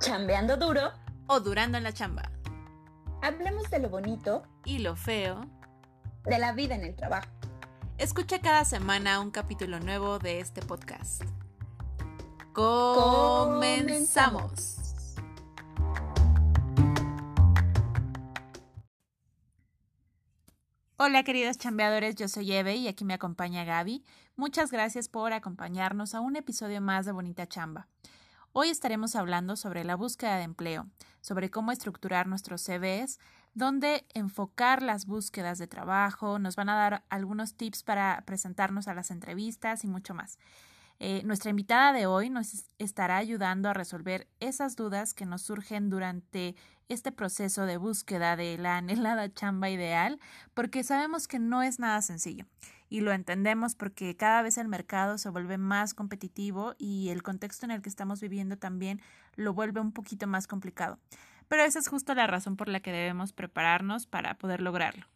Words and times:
chambeando 0.00 0.56
duro 0.56 0.92
o 1.26 1.40
durando 1.40 1.76
en 1.78 1.84
la 1.84 1.92
chamba. 1.92 2.30
Hablemos 3.22 3.68
de 3.70 3.80
lo 3.80 3.88
bonito 3.88 4.44
y 4.64 4.78
lo 4.78 4.94
feo 4.96 5.40
de 6.24 6.38
la 6.38 6.52
vida 6.52 6.74
en 6.76 6.84
el 6.84 6.94
trabajo. 6.94 7.28
Escucha 7.98 8.40
cada 8.40 8.64
semana 8.64 9.20
un 9.20 9.30
capítulo 9.32 9.80
nuevo 9.80 10.18
de 10.20 10.40
este 10.40 10.62
podcast. 10.62 11.22
Comenzamos. 12.52 13.96
Hola 21.00 21.22
queridos 21.22 21.58
chambeadores, 21.58 22.16
yo 22.16 22.26
soy 22.28 22.52
Eve 22.52 22.74
y 22.76 22.88
aquí 22.88 23.04
me 23.04 23.14
acompaña 23.14 23.64
Gaby. 23.64 24.04
Muchas 24.36 24.70
gracias 24.70 25.08
por 25.08 25.32
acompañarnos 25.32 26.14
a 26.14 26.20
un 26.20 26.36
episodio 26.36 26.80
más 26.80 27.06
de 27.06 27.12
Bonita 27.12 27.46
Chamba. 27.46 27.88
Hoy 28.60 28.70
estaremos 28.70 29.14
hablando 29.14 29.54
sobre 29.54 29.84
la 29.84 29.94
búsqueda 29.94 30.36
de 30.36 30.42
empleo, 30.42 30.88
sobre 31.20 31.48
cómo 31.48 31.70
estructurar 31.70 32.26
nuestros 32.26 32.60
CVs, 32.60 33.20
dónde 33.54 34.04
enfocar 34.14 34.82
las 34.82 35.06
búsquedas 35.06 35.58
de 35.58 35.68
trabajo, 35.68 36.40
nos 36.40 36.56
van 36.56 36.68
a 36.68 36.74
dar 36.74 37.04
algunos 37.08 37.54
tips 37.54 37.84
para 37.84 38.20
presentarnos 38.26 38.88
a 38.88 38.94
las 38.94 39.12
entrevistas 39.12 39.84
y 39.84 39.86
mucho 39.86 40.12
más. 40.12 40.40
Eh, 40.98 41.22
nuestra 41.24 41.50
invitada 41.50 41.92
de 41.92 42.06
hoy 42.06 42.30
nos 42.30 42.66
estará 42.78 43.18
ayudando 43.18 43.68
a 43.68 43.74
resolver 43.74 44.26
esas 44.40 44.74
dudas 44.74 45.14
que 45.14 45.24
nos 45.24 45.42
surgen 45.42 45.88
durante 45.88 46.56
este 46.88 47.12
proceso 47.12 47.64
de 47.64 47.76
búsqueda 47.76 48.34
de 48.34 48.58
la 48.58 48.78
anhelada 48.78 49.32
chamba 49.32 49.70
ideal, 49.70 50.18
porque 50.54 50.82
sabemos 50.82 51.28
que 51.28 51.38
no 51.38 51.62
es 51.62 51.78
nada 51.78 52.02
sencillo 52.02 52.44
y 52.88 53.00
lo 53.00 53.12
entendemos 53.12 53.74
porque 53.74 54.16
cada 54.16 54.42
vez 54.42 54.58
el 54.58 54.68
mercado 54.68 55.18
se 55.18 55.30
vuelve 55.30 55.58
más 55.58 55.94
competitivo 55.94 56.74
y 56.78 57.10
el 57.10 57.22
contexto 57.22 57.66
en 57.66 57.72
el 57.72 57.82
que 57.82 57.88
estamos 57.88 58.20
viviendo 58.20 58.56
también 58.56 59.00
lo 59.36 59.52
vuelve 59.52 59.80
un 59.80 59.92
poquito 59.92 60.26
más 60.26 60.46
complicado. 60.46 60.98
Pero 61.48 61.64
esa 61.64 61.78
es 61.78 61.88
justo 61.88 62.14
la 62.14 62.26
razón 62.26 62.56
por 62.56 62.68
la 62.68 62.80
que 62.80 62.92
debemos 62.92 63.32
prepararnos 63.32 64.06
para 64.06 64.34
poder 64.34 64.60
lograrlo. 64.60 65.06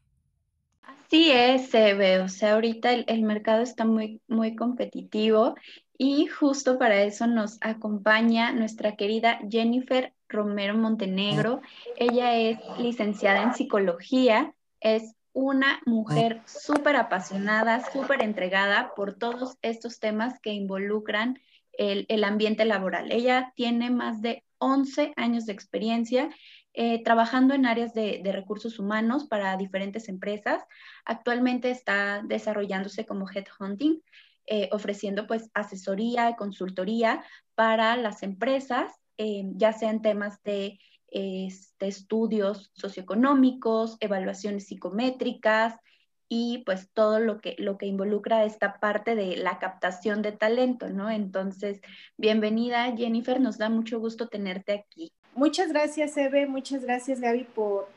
Sí 1.11 1.31
es, 1.31 1.69
se 1.69 1.95
ve, 1.95 2.21
o 2.21 2.29
sea, 2.29 2.55
ahorita 2.55 2.93
el, 2.93 3.23
mercado 3.23 3.63
está 3.63 3.85
muy, 3.85 4.21
muy 4.29 4.57
competitivo 4.57 5.55
y 5.99 6.27
justo 6.27 6.79
para 6.79 7.03
eso 7.03 7.27
nos 7.27 7.59
acompaña 7.61 8.53
nuestra 8.53 8.97
querida 8.97 9.39
Jennifer 9.49 10.15
Romero 10.29 10.75
Montenegro. 10.75 11.61
Ella 11.97 12.37
es 12.37 12.59
licenciada 12.79 13.43
en 13.43 13.55
psicología, 13.55 14.55
es 14.81 15.15
una 15.33 15.81
mujer 15.87 16.43
súper 16.47 16.97
apasionada, 16.97 17.85
súper 17.91 18.23
entregada 18.23 18.93
por 18.95 19.15
todos 19.15 19.57
estos 19.63 19.99
temas 19.99 20.39
que 20.41 20.51
involucran 20.51 21.39
el, 21.73 22.05
el 22.09 22.25
ambiente 22.25 22.65
laboral. 22.65 23.11
Ella 23.13 23.53
tiene 23.57 23.91
más 23.91 24.21
de 24.21 24.45
11 24.59 25.13
años 25.17 25.47
de 25.47 25.53
experiencia 25.53 26.31
eh, 26.75 27.03
trabajando 27.05 27.53
en 27.53 27.67
áreas 27.67 27.93
de, 27.93 28.23
recursos 28.33 28.79
humanos 28.79 29.27
para 29.27 29.57
diferentes 29.59 30.09
empresas. 30.09 30.65
Actualmente 31.05 31.71
está 31.71 32.23
desarrollándose 32.25 33.05
como 33.05 33.29
headhunting, 33.29 34.03
eh, 34.47 34.71
ofreciendo 34.73 35.27
pues 35.27 35.51
asesoría 35.53 36.31
y 36.31 36.37
consultoría 36.37 37.23
para 37.55 37.97
las 37.97 38.23
empresas, 38.23 38.91
eh, 39.19 39.43
ya 39.55 39.75
sean 39.75 40.01
temas 40.01 40.43
de, 40.45 40.79
este, 41.13 41.87
estudios 41.87 42.71
socioeconómicos, 42.75 43.97
evaluaciones 44.01 44.67
psicométricas 44.67 45.77
y 46.29 46.63
pues 46.65 46.89
todo 46.95 47.21
lo 47.21 47.41
que, 47.41 47.55
lo 47.59 47.77
que 47.77 47.87
involucra 47.87 48.45
esta 48.45 48.81
parte 48.81 49.15
de 49.15 49.37
la 49.37 49.59
captación 49.59 50.23
de 50.23 50.33
talento, 50.33 50.89
¿no? 50.89 51.11
Entonces, 51.11 51.81
bienvenida 52.17 52.97
Jennifer, 52.97 53.41
nos 53.41 53.59
da 53.59 53.69
mucho 53.69 54.01
gusto 54.01 54.29
tenerte 54.29 54.73
aquí. 54.73 55.13
Muchas 55.35 55.69
gracias, 55.69 56.17
Eve. 56.17 56.47
Muchas 56.47 56.83
gracias, 56.85 57.21
Gaby, 57.21 57.45
por, 57.55 57.89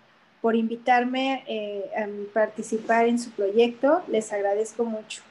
por 0.42 0.56
invitarme 0.56 1.44
eh, 1.48 1.90
a 1.98 2.08
participar 2.34 3.08
en 3.08 3.20
su 3.20 3.32
proyecto. 3.32 4.04
Les 4.10 4.32
agradezco 4.34 4.84
mucho. 4.84 5.22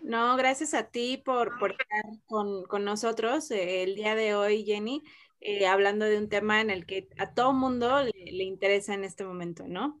No, 0.00 0.36
gracias 0.36 0.72
a 0.74 0.84
ti 0.84 1.20
por, 1.22 1.52
estar 1.70 2.04
con, 2.26 2.84
nosotros 2.84 3.50
eh, 3.50 3.82
el 3.82 3.96
día 3.96 4.14
de 4.14 4.34
hoy, 4.34 4.64
Jenny, 4.64 5.02
eh, 5.40 5.66
hablando 5.66 6.04
de 6.04 6.18
un 6.18 6.28
tema 6.28 6.60
en 6.60 6.70
el 6.70 6.86
que 6.86 7.08
a 7.18 7.34
todo 7.34 7.52
mundo 7.52 8.02
le, 8.02 8.44
interesa 8.44 8.94
en 8.94 9.04
este 9.04 9.24
momento, 9.24 9.66
¿no? 9.68 9.98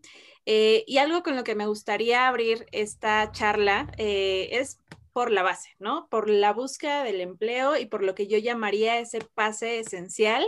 y 0.50 0.96
algo 0.96 1.22
con 1.22 1.36
lo 1.36 1.44
que 1.44 1.54
me 1.54 1.66
gustaría 1.66 2.26
abrir 2.26 2.64
esta 2.72 3.30
charla 3.32 3.92
es 3.98 4.80
por 5.18 5.32
la 5.32 5.42
base, 5.42 5.74
¿no? 5.80 6.08
Por 6.08 6.30
la 6.30 6.52
búsqueda 6.52 7.02
del 7.02 7.20
empleo 7.20 7.76
y 7.76 7.86
por 7.86 8.04
lo 8.04 8.14
que 8.14 8.28
yo 8.28 8.38
llamaría 8.38 9.00
ese 9.00 9.18
pase 9.34 9.80
esencial, 9.80 10.46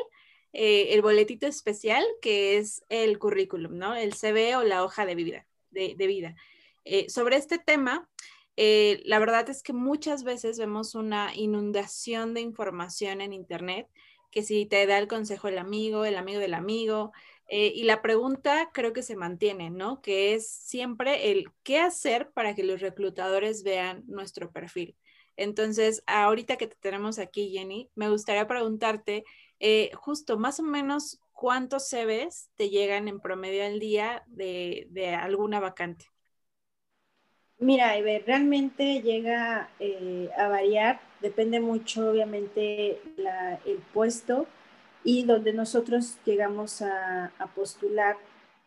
eh, 0.53 0.95
el 0.95 1.03
boletito 1.03 1.49
especial 1.49 2.05
que 2.22 2.57
es 2.57 2.84
el 2.89 3.19
currículum, 3.19 3.77
¿no? 3.77 3.97
El 3.97 4.15
CV 4.15 4.55
o 4.55 4.62
la 4.62 4.84
hoja 4.84 5.07
de 5.07 5.17
vida. 5.17 5.47
De, 5.71 5.95
vida. 5.95 6.37
Eh, 6.84 7.11
sobre 7.11 7.37
este 7.37 7.59
tema, 7.59 8.09
eh, 8.57 9.03
la 9.05 9.19
verdad 9.19 9.51
es 9.51 9.65
que 9.65 9.72
muchas 9.72 10.22
veces 10.22 10.57
vemos 10.57 10.95
una 10.95 11.34
inundación 11.34 12.33
de 12.33 12.41
información 12.41 13.21
en 13.21 13.33
Internet, 13.33 13.89
que 14.30 14.42
si 14.42 14.66
te 14.66 14.86
da 14.86 14.98
el 14.98 15.08
consejo 15.08 15.48
el 15.48 15.58
amigo, 15.58 16.04
el 16.04 16.16
amigo 16.16 16.41
del 16.41 16.54
amigo, 16.54 17.12
eh, 17.48 17.72
y 17.74 17.82
la 17.82 18.00
pregunta 18.00 18.70
creo 18.72 18.92
que 18.92 19.02
se 19.02 19.16
mantiene, 19.16 19.70
¿no? 19.70 20.00
Que 20.02 20.34
es 20.34 20.48
siempre 20.48 21.32
el 21.32 21.46
qué 21.64 21.80
hacer 21.80 22.30
para 22.30 22.54
que 22.54 22.62
los 22.62 22.80
reclutadores 22.80 23.64
vean 23.64 24.04
nuestro 24.06 24.52
perfil. 24.52 24.96
Entonces, 25.36 26.04
ahorita 26.06 26.56
que 26.56 26.68
te 26.68 26.76
tenemos 26.76 27.18
aquí, 27.18 27.50
Jenny, 27.50 27.91
me 27.96 28.08
gustaría 28.08 28.46
preguntarte 28.46 29.24
eh, 29.58 29.91
justo 29.94 30.38
más 30.38 30.60
o 30.60 30.62
menos 30.62 31.18
cuántos 31.32 31.88
CVs 31.88 32.50
te 32.54 32.68
llegan 32.68 33.08
en 33.08 33.18
promedio 33.18 33.64
al 33.64 33.80
día 33.80 34.22
de, 34.26 35.16
alguna 35.18 35.58
vacante. 35.58 36.04
Mira, 37.58 37.94
realmente 38.26 39.02
llega 39.02 39.70
eh, 39.80 40.30
a 40.36 40.48
variar, 40.48 41.00
depende 41.20 41.60
mucho 41.60 42.10
obviamente 42.10 43.00
el 43.66 43.78
puesto 43.92 44.47
y 45.04 45.25
donde 45.25 45.53
nosotros 45.53 46.19
llegamos 46.25 46.82
a, 46.82 47.32
postular 47.54 48.16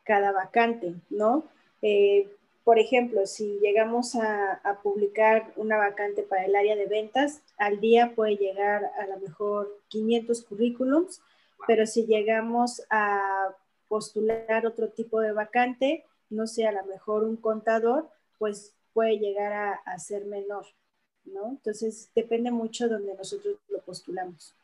cada 0.03 0.31
vacante, 0.31 0.95
¿no? 1.09 1.45
Eh, 1.81 2.29
por 2.63 2.79
ejemplo, 2.79 3.25
si 3.25 3.59
llegamos 3.59 4.15
a, 4.15 4.79
publicar 4.81 5.53
una 5.55 5.77
vacante 5.77 6.23
para 6.23 6.45
el 6.45 6.55
área 6.55 6.75
de 6.75 6.87
ventas, 6.87 7.41
al 7.57 7.79
día 7.79 8.13
puede 8.15 8.37
llegar 8.37 8.91
a 8.97 9.05
lo 9.07 9.19
mejor 9.19 9.79
500 9.89 10.43
currículums, 10.43 11.21
pero 11.67 11.85
si 11.85 12.05
llegamos 12.05 12.81
a 12.89 13.55
postular 13.87 14.65
otro 14.65 14.89
tipo 14.89 15.19
de 15.21 15.33
vacante, 15.33 16.05
no 16.29 16.47
sé, 16.47 16.65
a 16.65 16.71
lo 16.71 16.85
mejor 16.85 17.23
un 17.23 17.37
contador, 17.37 18.09
pues 18.39 18.73
puede 18.93 19.19
llegar 19.19 19.53
a, 19.53 19.73
a 19.85 19.99
ser 19.99 20.25
menor, 20.25 20.65
¿no? 21.25 21.49
Entonces, 21.49 22.09
depende 22.15 22.51
mucho 22.51 22.87
donde 22.87 23.15
nosotros 23.15 23.57
lo 23.69 23.81
postulamos 23.81 24.55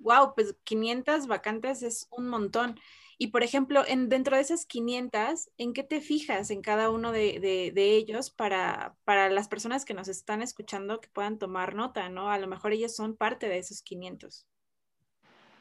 wow, 0.00 0.34
pues 0.34 0.54
500 0.64 1.26
vacantes 1.26 1.82
es 1.82 2.08
un 2.10 2.28
montón. 2.28 2.78
Y 3.18 3.28
por 3.28 3.42
ejemplo, 3.42 3.84
en, 3.86 4.08
dentro 4.08 4.36
de 4.36 4.42
esas 4.42 4.64
500, 4.64 5.50
¿en 5.58 5.74
qué 5.74 5.82
te 5.82 6.00
fijas 6.00 6.50
en 6.50 6.62
cada 6.62 6.90
uno 6.90 7.12
de, 7.12 7.72
ellos 7.76 8.30
para, 8.30 8.96
para, 9.04 9.28
las 9.28 9.46
personas 9.46 9.84
que 9.84 9.92
nos 9.92 10.08
están 10.08 10.40
escuchando 10.40 11.00
que 11.00 11.10
puedan 11.10 11.38
tomar 11.38 11.74
nota, 11.74 12.08
¿no? 12.08 12.30
A 12.30 12.38
lo 12.38 12.46
mejor 12.46 12.72
ellos 12.72 12.96
son 12.96 13.14
parte 13.16 13.46
de 13.46 13.58
esos 13.58 13.82
500. 13.82 14.46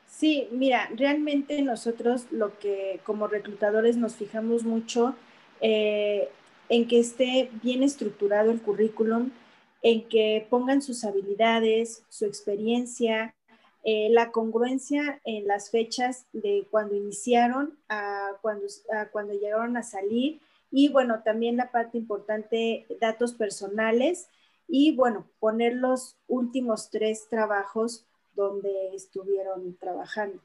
Sí, 0.07 0.47
mira, 0.51 0.89
realmente 0.95 1.61
nosotros 1.61 2.31
lo 2.31 2.57
que 2.59 3.01
como 3.03 3.27
reclutadores 3.27 3.97
nos 3.97 4.15
fijamos 4.15 4.63
mucho 4.63 5.15
eh, 5.59 6.29
en 6.69 6.87
que 6.87 6.99
esté 6.99 7.51
bien 7.61 7.83
estructurado 7.83 8.51
el 8.51 8.61
currículum, 8.61 9.31
en 9.81 10.07
que 10.07 10.45
pongan 10.49 10.81
sus 10.81 11.03
habilidades, 11.03 12.03
su 12.09 12.25
experiencia, 12.25 13.35
eh, 13.83 14.09
la 14.09 14.31
congruencia 14.31 15.21
en 15.23 15.47
las 15.47 15.71
fechas 15.71 16.25
de 16.33 16.67
cuando 16.69 16.95
iniciaron 16.95 17.77
a 17.87 18.31
cuando, 18.41 18.65
cuando 19.11 19.33
llegaron 19.33 19.77
a 19.77 19.83
salir 19.83 20.41
y 20.71 20.89
bueno, 20.89 21.21
también 21.23 21.57
la 21.57 21.71
parte 21.71 21.97
importante, 21.97 22.85
datos 22.99 23.33
personales 23.33 24.29
y 24.67 24.95
bueno, 24.95 25.27
poner 25.39 25.73
los 25.73 26.17
últimos 26.27 26.89
tres 26.91 27.27
trabajos 27.29 28.05
donde 28.35 28.93
estuvieron 28.93 29.75
trabajando. 29.77 30.41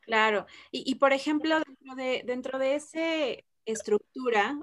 Claro, 0.00 0.46
y, 0.70 0.94
por 0.94 1.12
ejemplo, 1.12 1.58
dentro 1.66 1.94
de, 1.96 2.22
dentro 2.24 2.58
de 2.60 2.76
esa 2.76 3.00
estructura, 3.64 4.56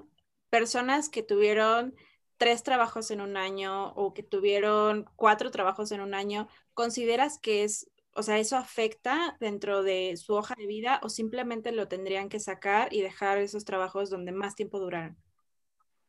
personas 0.48 1.10
que 1.10 1.22
tuvieron 1.22 1.94
tres 2.36 2.62
trabajos 2.62 3.10
en 3.10 3.20
un 3.20 3.36
año 3.36 3.92
o 3.94 4.14
que 4.14 4.22
tuvieron 4.22 5.06
cuatro 5.16 5.50
trabajos 5.50 5.92
en 5.92 6.00
un 6.00 6.14
año, 6.14 6.48
¿consideras 6.74 7.38
que 7.38 7.64
es, 7.64 7.90
o 8.14 8.22
sea, 8.22 8.38
eso 8.38 8.56
afecta 8.56 9.36
dentro 9.40 9.82
de 9.82 10.16
su 10.16 10.34
hoja 10.34 10.54
de 10.56 10.66
vida 10.66 11.00
o 11.02 11.08
simplemente 11.08 11.72
lo 11.72 11.88
tendrían 11.88 12.28
que 12.28 12.40
sacar 12.40 12.92
y 12.92 13.02
dejar 13.02 13.38
esos 13.38 13.64
trabajos 13.64 14.10
donde 14.10 14.32
más 14.32 14.54
tiempo 14.54 14.78
duraran? 14.78 15.16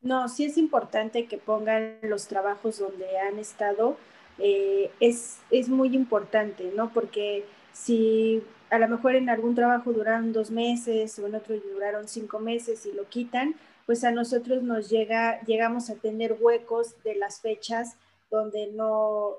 No, 0.02 0.30
sí 0.30 0.46
es 0.46 0.58
importante 0.58 1.26
que 1.26 1.38
pongan 1.38 1.98
los 2.04 2.28
trabajos 2.28 2.78
donde 2.78 3.18
han 3.18 3.40
estado 3.40 3.98
eh, 4.38 4.92
es, 5.00 5.40
es 5.50 5.70
muy 5.70 5.96
importante, 5.96 6.72
¿no? 6.76 6.92
Porque 6.94 7.46
si 7.72 8.44
a 8.70 8.80
lo 8.80 8.88
mejor 8.88 9.16
en 9.16 9.30
algún 9.30 9.56
trabajo 9.56 9.94
duraron 9.94 10.34
dos 10.34 10.52
meses 10.52 11.18
o 11.20 11.28
en 11.28 11.36
otro 11.36 11.56
duraron 11.60 12.08
cinco 12.08 12.40
meses 12.40 12.86
y 12.86 12.92
lo 12.92 13.08
quitan, 13.08 13.56
pues 13.86 14.04
a 14.04 14.12
nosotros 14.12 14.64
nos 14.64 14.90
llega, 14.90 15.42
llegamos 15.46 15.90
a 15.90 15.96
tener 15.96 16.38
huecos 16.40 17.02
de 17.04 17.16
las 17.16 17.42
fechas 17.42 17.98
donde 18.32 18.68
no, 18.68 19.36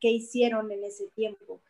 que 0.00 0.10
hicieron 0.10 0.72
en 0.72 0.84
ese 0.84 1.08
tiempo. 1.08 1.60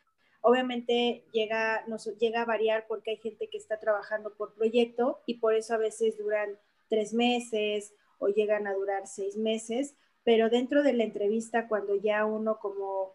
Obviamente 0.41 1.23
llega, 1.33 1.83
nos 1.87 2.05
llega 2.17 2.41
a 2.41 2.45
variar 2.45 2.85
porque 2.87 3.11
hay 3.11 3.17
gente 3.17 3.49
que 3.49 3.57
está 3.57 3.79
trabajando 3.79 4.33
por 4.33 4.53
proyecto 4.53 5.19
y 5.25 5.35
por 5.35 5.53
eso 5.53 5.73
a 5.73 5.77
veces 5.77 6.17
duran 6.17 6.57
tres 6.87 7.13
meses 7.13 7.93
o 8.19 8.29
llegan 8.29 8.65
a 8.67 8.73
durar 8.73 9.07
seis 9.07 9.35
meses, 9.35 9.95
pero 10.23 10.49
dentro 10.49 10.83
de 10.83 10.93
la 10.93 11.03
entrevista, 11.03 11.67
cuando 11.67 11.95
ya 11.95 12.25
uno 12.25 12.59
como, 12.59 13.11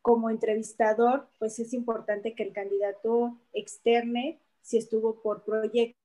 como 0.00 0.30
entrevistador, 0.30 1.28
pues 1.38 1.58
es 1.58 1.74
importante 1.74 2.34
que 2.34 2.44
el 2.44 2.52
candidato 2.52 3.36
externe 3.52 4.40
si 4.62 4.78
estuvo 4.78 5.20
por 5.20 5.44
proyecto 5.44 5.97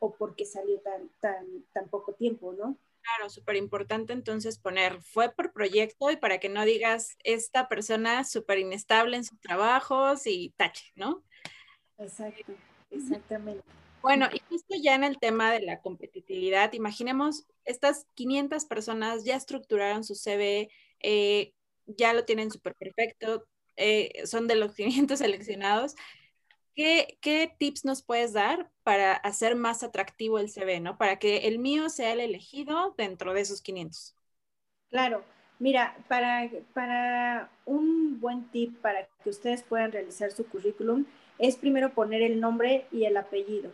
o 0.00 0.14
porque 0.14 0.44
salió 0.44 0.80
tan, 0.80 1.10
tan, 1.20 1.64
tan 1.72 1.88
poco 1.88 2.12
tiempo, 2.14 2.52
¿no? 2.52 2.76
Claro, 3.02 3.30
súper 3.30 3.56
importante 3.56 4.12
entonces 4.12 4.58
poner 4.58 5.00
fue 5.00 5.30
por 5.30 5.52
proyecto 5.52 6.10
y 6.10 6.16
para 6.16 6.38
que 6.38 6.48
no 6.48 6.64
digas 6.64 7.16
esta 7.24 7.68
persona 7.68 8.24
súper 8.24 8.58
inestable 8.58 9.16
en 9.16 9.24
sus 9.24 9.40
trabajos 9.40 10.26
y 10.26 10.52
tache, 10.56 10.92
¿no? 10.94 11.22
Exacto, 11.96 12.52
exactamente. 12.90 13.64
Bueno, 14.02 14.28
y 14.32 14.40
justo 14.48 14.74
ya 14.80 14.94
en 14.94 15.04
el 15.04 15.18
tema 15.18 15.52
de 15.52 15.60
la 15.60 15.80
competitividad, 15.80 16.72
imaginemos, 16.72 17.46
estas 17.64 18.06
500 18.14 18.64
personas 18.66 19.24
ya 19.24 19.36
estructuraron 19.36 20.04
su 20.04 20.14
CV, 20.14 20.70
eh, 21.00 21.52
ya 21.86 22.12
lo 22.12 22.24
tienen 22.24 22.50
súper 22.50 22.74
perfecto, 22.74 23.46
eh, 23.76 24.26
son 24.26 24.46
de 24.46 24.56
los 24.56 24.74
500 24.76 25.18
seleccionados. 25.18 25.94
¿Qué, 26.78 27.18
¿Qué, 27.20 27.52
tips 27.58 27.84
nos 27.84 28.04
puedes 28.04 28.32
dar 28.32 28.70
para 28.84 29.14
hacer 29.14 29.56
más 29.56 29.82
atractivo 29.82 30.38
el 30.38 30.48
CV, 30.48 30.78
¿no? 30.78 30.96
Para 30.96 31.18
que 31.18 31.48
el 31.48 31.58
mío 31.58 31.88
sea 31.88 32.12
el 32.12 32.20
elegido 32.20 32.94
dentro 32.96 33.34
de 33.34 33.40
esos 33.40 33.60
500. 33.62 34.14
Claro, 34.88 35.24
mira, 35.58 35.96
para, 36.06 36.48
para 36.74 37.50
un 37.66 38.20
buen 38.20 38.44
tip 38.52 38.80
para 38.80 39.08
que 39.24 39.30
ustedes 39.30 39.64
puedan 39.64 39.90
realizar 39.90 40.30
su 40.30 40.46
currículum 40.46 41.04
es 41.40 41.56
primero 41.56 41.94
poner 41.94 42.22
el 42.22 42.38
nombre 42.38 42.86
y 42.92 43.06
el 43.06 43.16
apellido. 43.16 43.72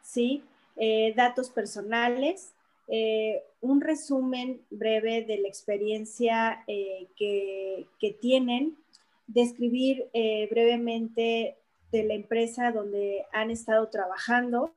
¿sí? 0.00 0.42
Eh, 0.76 1.12
datos 1.14 1.50
personales, 1.50 2.54
eh, 2.88 3.42
un 3.60 3.82
resumen 3.82 4.62
breve 4.70 5.22
de 5.22 5.36
la 5.36 5.48
experiencia 5.48 6.64
eh, 6.66 7.08
que, 7.14 7.86
tienen, 8.22 8.78
describir 9.26 10.08
brevemente 10.50 11.57
de 11.92 12.04
la 12.04 12.14
empresa 12.14 12.72
donde 12.72 13.26
han 13.32 13.50
estado 13.50 13.88
trabajando 13.88 14.72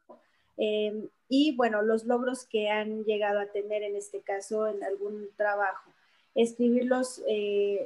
y, 1.28 1.56
bueno, 1.56 1.82
los 1.82 2.06
logros 2.06 2.46
que 2.46 2.70
han 2.70 3.04
llegado 3.04 3.40
a 3.40 3.48
tener 3.48 3.82
en 3.82 3.96
este 3.96 4.20
caso 4.20 4.68
en 4.68 4.84
algún 4.84 5.30
trabajo. 5.36 5.90
Escribir 6.36 6.86
los, 6.86 7.24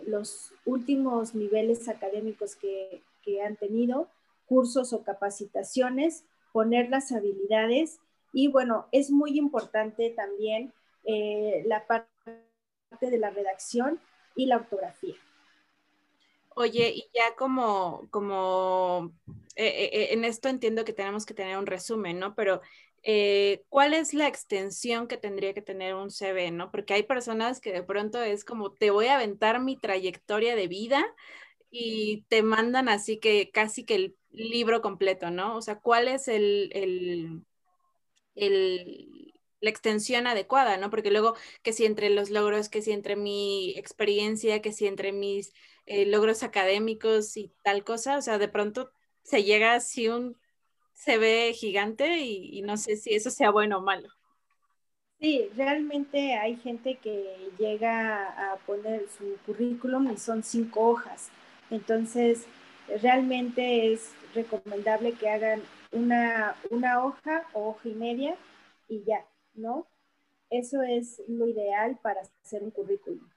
los 0.08 0.52
últimos 0.66 1.36
niveles 1.36 1.88
académicos 1.88 2.56
que, 2.58 3.02
que 3.24 3.42
han 3.42 3.56
tenido, 3.56 4.10
cursos 4.46 4.94
o 4.94 5.04
capacitaciones, 5.04 6.26
poner 6.52 6.90
las 6.90 7.12
habilidades 7.12 8.00
y 8.32 8.50
bueno, 8.50 8.88
es 8.92 9.12
muy 9.12 9.38
importante 9.38 10.10
también 10.10 10.74
eh, 11.06 11.64
la 11.68 11.88
parte 11.88 12.08
de 13.02 13.18
la 13.18 13.30
redacción 13.30 14.00
y 14.36 14.46
la 14.46 14.58
ortografía. 14.58 15.16
Oye, 16.58 16.90
y 16.96 17.10
ya 17.14 17.36
como, 17.36 18.08
como 18.12 19.14
eh, 19.56 19.90
eh, 19.92 20.14
en 20.14 20.24
esto 20.24 20.48
entiendo 20.50 20.86
que 20.86 20.94
tenemos 20.94 21.26
que 21.26 21.34
tener 21.34 21.58
un 21.58 21.66
resumen, 21.66 22.18
¿no? 22.20 22.34
Pero 22.36 22.62
¿cuál 23.70 23.94
es 23.94 24.14
la 24.16 24.28
extensión 24.28 25.08
que 25.08 25.18
tendría 25.18 25.54
que 25.54 25.62
tener 25.62 25.94
un 25.96 26.10
CV, 26.10 26.52
¿no? 26.52 26.72
Porque 26.72 26.94
hay 26.96 27.04
personas 27.04 27.60
que 27.62 27.72
de 27.74 27.84
pronto 27.84 28.22
es 28.22 28.44
como, 28.46 28.72
te 28.74 28.90
voy 28.92 29.08
a 29.08 29.16
aventar 29.16 29.60
mi 29.62 29.78
trayectoria 29.78 30.56
de 30.56 30.68
vida 30.68 31.06
y 31.72 32.24
te 32.30 32.44
mandan 32.44 32.90
así 32.90 33.20
que 33.20 33.52
casi 33.52 33.86
que 33.86 33.96
el 33.96 34.18
libro 34.32 34.82
completo, 34.82 35.32
¿no? 35.32 35.58
O 35.58 35.62
sea, 35.64 35.80
¿cuál 35.80 36.08
es 36.10 36.28
el, 36.30 36.72
el, 36.74 37.44
el, 38.36 39.34
la 39.62 39.70
extensión 39.70 40.28
adecuada, 40.28 40.78
¿no? 40.78 40.90
Porque 40.90 41.12
luego, 41.12 41.36
que 41.64 41.74
si 41.74 41.86
entre 41.86 42.10
los 42.10 42.30
logros, 42.30 42.70
que 42.70 42.82
si 42.82 42.92
entre 42.92 43.16
mi 43.16 43.74
experiencia, 43.78 44.62
que 44.62 44.72
si 44.72 44.88
entre 44.88 45.12
mis 45.12 45.54
eh, 45.86 46.06
logros 46.06 46.44
académicos 46.44 47.38
y 47.38 47.54
tal 47.64 47.84
cosa, 47.84 48.18
o 48.18 48.22
sea, 48.22 48.38
de 48.38 48.48
pronto 48.50 48.92
se 49.24 49.44
llega 49.44 49.76
así 49.76 50.08
un 50.10 50.38
se 50.94 51.18
ve 51.18 51.54
gigante 51.56 52.20
y, 52.20 52.58
y 52.60 52.62
no 52.64 52.78
sé 52.78 52.98
si 52.98 53.16
eso 53.16 53.30
sea 53.32 53.52
bueno 53.52 53.80
o 53.80 53.82
malo. 53.82 54.10
Sí, 55.20 55.50
realmente 55.56 56.34
hay 56.36 56.58
gente 56.58 56.98
que 56.98 57.52
llega 57.58 58.54
a 58.54 58.58
poner 58.66 59.08
su 59.10 59.38
currículum 59.46 60.12
y 60.12 60.18
son 60.18 60.44
cinco 60.44 60.82
hojas. 60.90 61.30
Entonces, 61.70 62.46
realmente 63.02 63.94
es 63.94 64.12
recomendable 64.34 65.14
que 65.14 65.30
hagan 65.30 65.62
una, 65.92 66.56
una 66.70 67.04
hoja 67.06 67.46
o 67.54 67.70
hoja 67.70 67.90
y 67.90 67.94
media 67.94 68.36
y 68.90 69.04
ya, 69.06 69.26
¿no? 69.54 69.88
Eso 70.50 70.82
es 70.84 71.22
lo 71.28 71.48
ideal 71.48 71.98
para 72.04 72.22
hacer 72.44 72.64
un 72.64 72.72
currículum. 72.72 73.28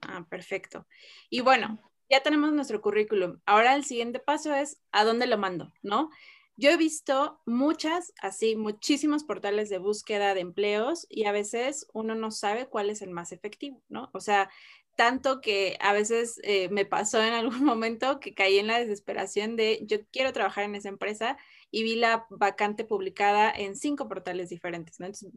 Ah, 0.00 0.24
perfecto. 0.28 0.86
Y 1.30 1.40
bueno, 1.40 1.78
ya 2.08 2.22
tenemos 2.22 2.52
nuestro 2.52 2.80
currículum. 2.80 3.40
Ahora 3.46 3.74
el 3.74 3.84
siguiente 3.84 4.18
paso 4.18 4.54
es 4.54 4.80
a 4.92 5.04
dónde 5.04 5.26
lo 5.26 5.38
mando, 5.38 5.72
¿no? 5.82 6.10
Yo 6.56 6.70
he 6.70 6.76
visto 6.76 7.40
muchas, 7.46 8.12
así, 8.20 8.56
muchísimos 8.56 9.22
portales 9.22 9.68
de 9.68 9.78
búsqueda 9.78 10.34
de 10.34 10.40
empleos 10.40 11.06
y 11.08 11.26
a 11.26 11.32
veces 11.32 11.86
uno 11.92 12.16
no 12.16 12.32
sabe 12.32 12.66
cuál 12.66 12.90
es 12.90 13.00
el 13.00 13.10
más 13.10 13.30
efectivo, 13.30 13.82
¿no? 13.88 14.10
O 14.12 14.20
sea, 14.20 14.50
tanto 14.98 15.40
que 15.40 15.76
a 15.80 15.92
veces 15.92 16.40
eh, 16.42 16.68
me 16.70 16.84
pasó 16.84 17.22
en 17.22 17.32
algún 17.32 17.62
momento 17.64 18.18
que 18.18 18.34
caí 18.34 18.58
en 18.58 18.66
la 18.66 18.80
desesperación 18.80 19.54
de 19.54 19.78
yo 19.86 19.98
quiero 20.10 20.32
trabajar 20.32 20.64
en 20.64 20.74
esa 20.74 20.88
empresa 20.88 21.38
y 21.70 21.84
vi 21.84 21.94
la 21.94 22.26
vacante 22.30 22.84
publicada 22.84 23.48
en 23.52 23.76
cinco 23.76 24.08
portales 24.08 24.48
diferentes, 24.48 24.98
¿no? 24.98 25.06
Entonces 25.06 25.30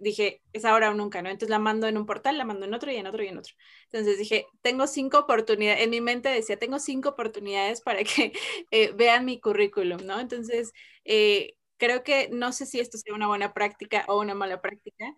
dije, 0.00 0.40
es 0.52 0.64
ahora 0.64 0.90
o 0.90 0.94
nunca, 0.94 1.20
¿no? 1.20 1.30
Entonces 1.30 1.50
la 1.50 1.58
mando 1.58 1.88
en 1.88 1.96
un 1.98 2.06
portal, 2.06 2.38
la 2.38 2.44
mando 2.44 2.64
en 2.64 2.74
otro 2.74 2.92
y 2.92 2.96
en 2.96 3.08
otro 3.08 3.24
y 3.24 3.28
en 3.28 3.38
otro. 3.38 3.54
Entonces 3.90 4.18
dije, 4.18 4.46
tengo 4.60 4.86
cinco 4.86 5.18
oportunidades, 5.18 5.82
en 5.82 5.90
mi 5.90 6.00
mente 6.00 6.28
decía, 6.28 6.58
tengo 6.58 6.78
cinco 6.78 7.08
oportunidades 7.10 7.80
para 7.80 8.04
que 8.04 8.32
eh, 8.70 8.92
vean 8.94 9.24
mi 9.24 9.40
currículum, 9.40 9.98
¿no? 10.06 10.20
Entonces, 10.20 10.72
eh, 11.04 11.54
creo 11.76 12.04
que 12.04 12.28
no 12.30 12.52
sé 12.52 12.66
si 12.66 12.78
esto 12.78 12.98
sea 12.98 13.14
una 13.14 13.26
buena 13.26 13.52
práctica 13.52 14.04
o 14.06 14.20
una 14.20 14.34
mala 14.34 14.60
práctica, 14.60 15.12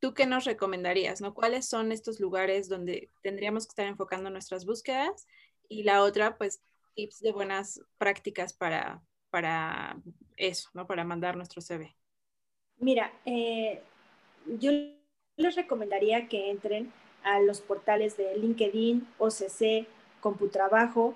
¿tú 0.00 0.14
qué 0.14 0.26
nos 0.26 0.44
recomendarías? 0.44 1.20
¿no? 1.20 1.34
¿Cuáles 1.34 1.68
son 1.68 1.92
estos 1.92 2.18
lugares 2.20 2.68
donde 2.68 3.10
tendríamos 3.22 3.66
que 3.66 3.70
estar 3.70 3.86
enfocando 3.86 4.30
nuestras 4.30 4.64
búsquedas? 4.64 5.26
Y 5.68 5.84
la 5.84 6.02
otra, 6.02 6.36
pues, 6.36 6.62
tips 6.94 7.20
de 7.20 7.32
buenas 7.32 7.80
prácticas 7.98 8.52
para, 8.52 9.02
para 9.30 9.96
eso, 10.36 10.68
¿no? 10.74 10.86
Para 10.86 11.04
mandar 11.04 11.36
nuestro 11.36 11.60
CV. 11.60 11.94
Mira, 12.78 13.12
eh, 13.24 13.82
yo 14.58 14.72
les 15.36 15.54
recomendaría 15.54 16.28
que 16.28 16.50
entren 16.50 16.92
a 17.22 17.40
los 17.40 17.60
portales 17.60 18.16
de 18.16 18.36
LinkedIn, 18.36 19.06
OCC, 19.18 19.86
Computrabajo 20.20 21.14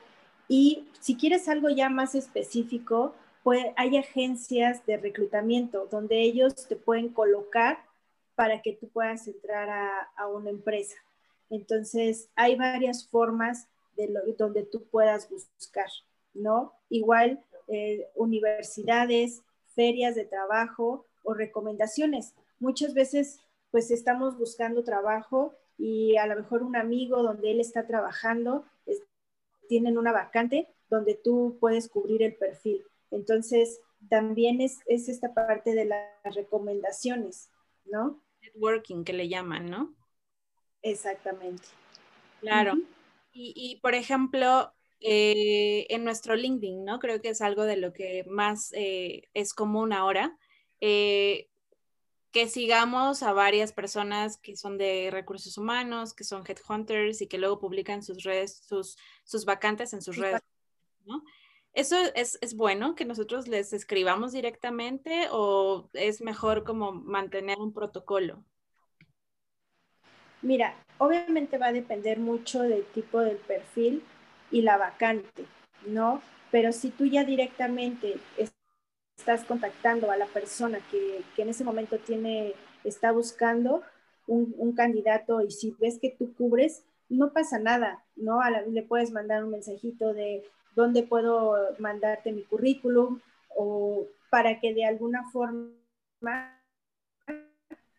y 0.49 0.89
si 1.01 1.17
quieres 1.17 1.49
algo 1.49 1.71
ya 1.71 1.89
más 1.89 2.15
específico, 2.15 3.15
pues 3.43 3.67
hay 3.77 3.97
agencias 3.97 4.85
de 4.87 4.97
reclutamiento 4.97 5.87
donde 5.91 6.23
ellos 6.23 6.67
te 6.67 6.77
pueden 6.77 7.09
colocar 7.09 7.79
para 8.35 8.63
que 8.63 8.73
tú 8.73 8.89
puedas 8.89 9.27
entrar 9.29 9.69
a, 10.17 10.27
una 10.29 10.51
empresa. 10.51 10.97
Entonces, 11.51 12.29
hay 12.35 12.57
varias 12.57 13.07
formas 13.07 13.69
de 13.97 14.13
donde 14.37 14.65
tú 14.65 14.85
puedas 14.85 15.31
buscar, 15.31 15.89
¿no? 16.33 16.73
Igual, 16.89 17.45
eh, 17.69 18.09
universidades, 18.15 19.43
ferias 19.75 20.15
de 20.15 20.25
trabajo 20.25 21.07
o 21.23 21.35
recomendaciones. 21.35 22.35
Muchas 22.59 22.95
veces, 22.95 23.41
pues 23.71 23.91
estamos 23.91 24.37
buscando 24.39 24.83
trabajo 24.85 25.55
y 25.79 26.17
a 26.17 26.27
lo 26.27 26.37
mejor 26.37 26.63
un 26.63 26.77
amigo 26.77 27.23
donde 27.23 27.51
él 27.51 27.61
está 27.61 27.87
trabajando, 27.87 28.65
tienen 29.69 29.99
una 29.99 30.13
vacante 30.13 30.69
donde 30.91 31.15
tú 31.15 31.57
puedes 31.61 31.89
cubrir 31.89 32.23
el 32.23 32.35
perfil. 32.35 32.85
Entonces, 33.11 33.81
también 34.09 34.61
es, 34.61 34.81
es 34.87 35.09
esta 35.09 35.33
parte 35.35 35.75
de 35.75 35.87
las 35.87 36.35
recomendaciones, 36.35 37.49
¿no? 37.87 38.21
Networking 38.45 39.05
que 39.05 39.13
le 39.13 39.29
llaman, 39.29 39.67
¿no? 39.71 39.95
Exactamente. 40.83 41.65
Claro. 42.41 42.75
y, 43.33 43.81
por 43.83 43.95
ejemplo, 43.95 44.73
eh, 45.07 45.87
en 45.91 46.03
nuestro 46.03 46.35
LinkedIn, 46.35 46.85
¿no? 46.85 46.99
Creo 46.99 47.21
que 47.21 47.29
es 47.29 47.43
algo 47.43 47.65
de 47.65 47.77
lo 47.77 47.93
que 47.93 48.25
más 48.27 48.73
eh, 48.73 49.29
es 49.35 49.53
común 49.53 49.93
ahora. 49.93 50.39
Eh, 50.81 51.51
que 52.33 52.49
sigamos 52.49 53.23
a 53.23 53.33
varias 53.33 53.73
personas 53.73 54.39
que 54.39 54.57
son 54.57 54.79
de 54.79 55.11
recursos 55.13 55.59
humanos, 55.59 56.15
que 56.15 56.25
son 56.25 56.43
headhunters 56.47 57.21
y 57.21 57.29
que 57.29 57.39
luego 57.39 57.59
publican 57.59 58.03
sus 58.03 58.25
redes, 58.25 58.65
sus, 58.67 58.97
sus 59.25 59.45
vacantes 59.45 59.93
en 59.93 60.01
sus 60.01 60.17
redes, 60.17 60.41
¿no? 61.05 61.23
¿Eso 61.75 61.97
es, 62.15 62.39
es, 62.41 62.55
bueno 62.55 62.95
que 62.95 63.05
nosotros 63.05 63.49
les 63.49 63.73
escribamos 63.73 64.31
directamente 64.31 65.27
o 65.33 65.91
es 65.93 66.21
mejor 66.21 66.63
como 66.63 66.93
mantener 66.93 67.59
un 67.59 67.73
protocolo? 67.73 68.45
Mira, 70.41 70.77
obviamente 70.99 71.59
va 71.59 71.67
a 71.67 71.73
depender 71.73 72.21
mucho 72.21 72.63
del 72.63 72.85
tipo 72.87 73.19
del 73.21 73.39
perfil 73.39 74.05
y 74.53 74.63
la 74.63 74.77
vacante, 74.77 75.47
¿no? 75.85 76.23
Pero 76.53 76.71
si 76.71 76.91
tú 76.91 77.07
ya 77.07 77.25
directamente 77.25 78.19
estás 79.17 79.45
contactando 79.45 80.13
a 80.13 80.17
la 80.17 80.27
persona 80.27 80.79
que, 80.93 81.25
en 81.37 81.49
ese 81.49 81.65
momento 81.65 81.99
tiene, 81.99 82.55
está 82.85 83.11
buscando 83.11 83.83
un, 84.29 84.75
candidato 84.77 85.41
y 85.41 85.51
si 85.51 85.73
ves 85.81 85.99
que 86.01 86.15
tú 86.17 86.35
cubres, 86.35 86.85
no 87.09 87.33
pasa 87.33 87.59
nada, 87.59 88.05
¿no? 88.15 88.39
le 88.71 88.83
puedes 88.83 89.11
mandar 89.11 89.43
un 89.43 89.51
mensajito 89.51 90.15
de 90.15 90.45
dónde 90.75 91.03
puedo 91.03 91.55
mandarte 91.79 92.33
mi 92.33 92.43
currículum 92.43 93.21
o 93.57 94.07
para 94.31 94.61
que 94.61 94.75
de 94.75 94.85
alguna 94.85 95.31
forma 95.31 95.71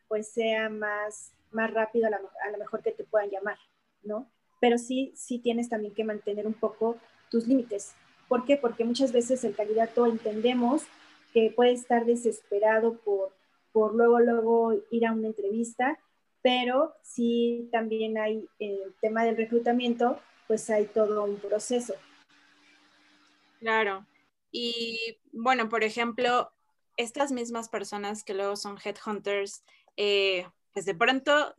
pues 0.07 0.31
sea 0.31 0.69
más, 0.69 1.33
más 1.51 1.73
rápido 1.73 2.07
a, 2.07 2.49
lo 2.51 2.57
mejor 2.57 2.81
que 2.81 2.91
te 2.91 3.03
puedan 3.03 3.29
llamar, 3.29 3.57
¿no? 4.03 4.29
Pero 4.59 4.77
sí, 4.77 5.13
sí 5.15 5.39
tienes 5.39 5.69
también 5.69 5.93
que 5.93 6.03
mantener 6.03 6.47
un 6.47 6.53
poco 6.53 6.97
tus 7.29 7.47
límites. 7.47 7.93
¿Por 8.27 8.45
qué? 8.45 8.57
Porque 8.57 8.85
muchas 8.85 9.11
veces 9.11 9.43
el 9.43 9.55
candidato 9.55 10.05
entendemos 10.05 10.83
que 11.33 11.51
puede 11.55 11.73
estar 11.73 12.05
desesperado 12.05 12.93
por, 12.99 13.31
por 13.71 13.93
luego, 13.93 14.19
luego 14.19 14.73
ir 14.89 15.05
a 15.05 15.11
una 15.11 15.27
entrevista, 15.27 15.99
pero 16.41 16.93
sí 17.01 17.67
también 17.71 18.17
hay 18.17 18.47
el 18.59 18.93
tema 19.01 19.25
del 19.25 19.35
reclutamiento, 19.35 20.19
pues 20.47 20.69
hay 20.69 20.85
todo 20.85 21.25
un 21.25 21.37
proceso. 21.37 21.93
Claro. 23.65 24.05
Y 24.51 25.17
bueno, 25.31 25.69
por 25.69 25.83
ejemplo, 25.83 26.51
estas 26.97 27.31
mismas 27.31 27.67
personas 27.67 28.23
que 28.23 28.35
luego 28.35 28.55
son 28.57 28.77
headhunters, 28.77 29.63
eh, 29.97 30.45
pues 30.71 30.85
de 30.85 30.93
pronto 30.93 31.55